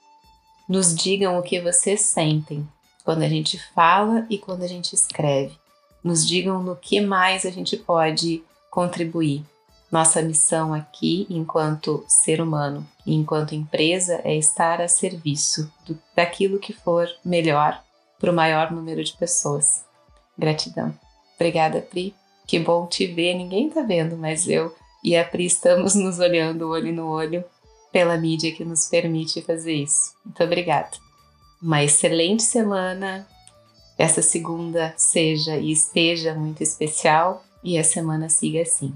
nos 0.67 0.95
digam 0.95 1.39
o 1.39 1.43
que 1.43 1.61
vocês 1.61 2.01
sentem 2.01 2.67
quando 3.05 3.23
a 3.23 3.29
gente 3.29 3.63
fala 3.75 4.27
e 4.31 4.39
quando 4.39 4.63
a 4.63 4.67
gente 4.67 4.95
escreve. 4.95 5.57
Nos 6.03 6.27
digam 6.27 6.63
no 6.63 6.75
que 6.75 7.01
mais 7.01 7.45
a 7.45 7.51
gente 7.51 7.77
pode 7.77 8.43
contribuir. 8.71 9.45
Nossa 9.93 10.23
missão 10.23 10.75
aqui, 10.75 11.27
enquanto 11.31 12.05
ser 12.09 12.41
humano 12.41 12.85
e 13.05 13.15
enquanto 13.15 13.55
empresa, 13.55 14.21
é 14.25 14.35
estar 14.35 14.81
a 14.81 14.89
serviço 14.89 15.71
do, 15.87 15.97
daquilo 16.17 16.59
que 16.59 16.73
for 16.73 17.09
melhor 17.25 17.81
para 18.19 18.33
o 18.33 18.35
maior 18.35 18.73
número 18.73 19.05
de 19.05 19.13
pessoas. 19.13 19.85
Gratidão. 20.37 20.93
Obrigada, 21.37 21.81
Pri. 21.81 22.15
Que 22.47 22.59
bom 22.59 22.87
te 22.87 23.07
ver. 23.07 23.35
Ninguém 23.35 23.69
tá 23.69 23.83
vendo, 23.83 24.17
mas 24.17 24.49
eu 24.49 24.75
e 25.03 25.17
a 25.17 25.25
Pri 25.25 25.47
estamos 25.47 25.95
nos 25.97 26.19
olhando 26.19 26.69
olho 26.69 26.93
no 26.93 27.07
olho 27.09 27.45
pela 27.93 28.17
mídia 28.17 28.53
que 28.53 28.65
nos 28.65 28.87
permite 28.87 29.43
fazer 29.43 29.75
isso. 29.75 30.15
Muito 30.25 30.43
obrigada. 30.43 30.91
Uma 31.63 31.83
excelente 31.83 32.43
semana. 32.43 33.27
Essa 33.99 34.21
segunda 34.21 34.93
seja 34.97 35.57
e 35.57 35.73
esteja 35.73 36.35
muito 36.35 36.63
especial 36.63 37.43
e 37.65 37.79
a 37.79 37.85
semana 37.85 38.29
siga 38.29 38.61
assim. 38.61 38.93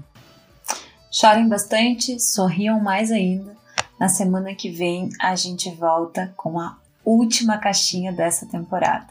Chorem 1.11 1.49
bastante, 1.49 2.19
sorriam 2.19 2.79
mais 2.79 3.11
ainda. 3.11 3.57
Na 3.99 4.07
semana 4.07 4.53
que 4.53 4.69
vem 4.69 5.09
a 5.19 5.35
gente 5.35 5.69
volta 5.71 6.33
com 6.37 6.59
a 6.59 6.77
última 7.03 7.57
caixinha 7.57 8.11
dessa 8.11 8.45
temporada. 8.45 9.07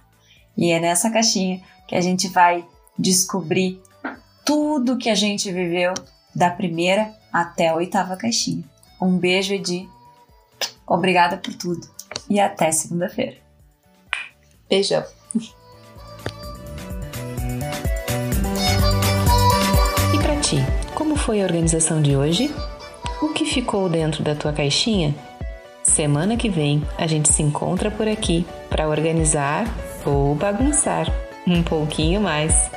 E 0.57 0.71
é 0.71 0.79
nessa 0.79 1.11
caixinha 1.11 1.61
que 1.89 1.95
a 1.95 2.01
gente 2.01 2.29
vai 2.29 2.65
descobrir 2.99 3.81
tudo 4.45 4.99
que 4.99 5.09
a 5.09 5.15
gente 5.15 5.51
viveu 5.53 5.95
da 6.35 6.51
primeira 6.51 7.13
até 7.33 7.69
a 7.69 7.75
oitava 7.75 8.17
caixinha. 8.17 8.65
Um 9.01 9.17
beijo, 9.17 9.55
Edi. 9.55 9.89
Obrigada 10.87 11.37
por 11.37 11.55
tudo 11.55 11.89
e 12.29 12.41
até 12.41 12.71
segunda-feira. 12.73 13.37
Beijão. 14.69 15.05
E 20.15 20.19
para 20.19 20.37
ti, 20.41 20.57
como 20.95 21.17
foi 21.17 21.41
a 21.41 21.45
organização 21.45 22.03
de 22.03 22.17
hoje? 22.17 22.55
O 23.23 23.29
que 23.29 23.45
ficou 23.45 23.89
dentro 23.89 24.23
da 24.23 24.35
tua 24.35 24.53
caixinha? 24.53 25.15
Semana 25.83 26.37
que 26.37 26.49
vem 26.49 26.83
a 26.99 27.07
gente 27.07 27.33
se 27.33 27.43
encontra 27.43 27.91
por 27.91 28.07
aqui 28.07 28.47
para 28.69 28.89
organizar 28.89 29.65
ou 30.05 30.35
bagunçar 30.35 31.07
um 31.47 31.63
pouquinho 31.63 32.21
mais. 32.21 32.71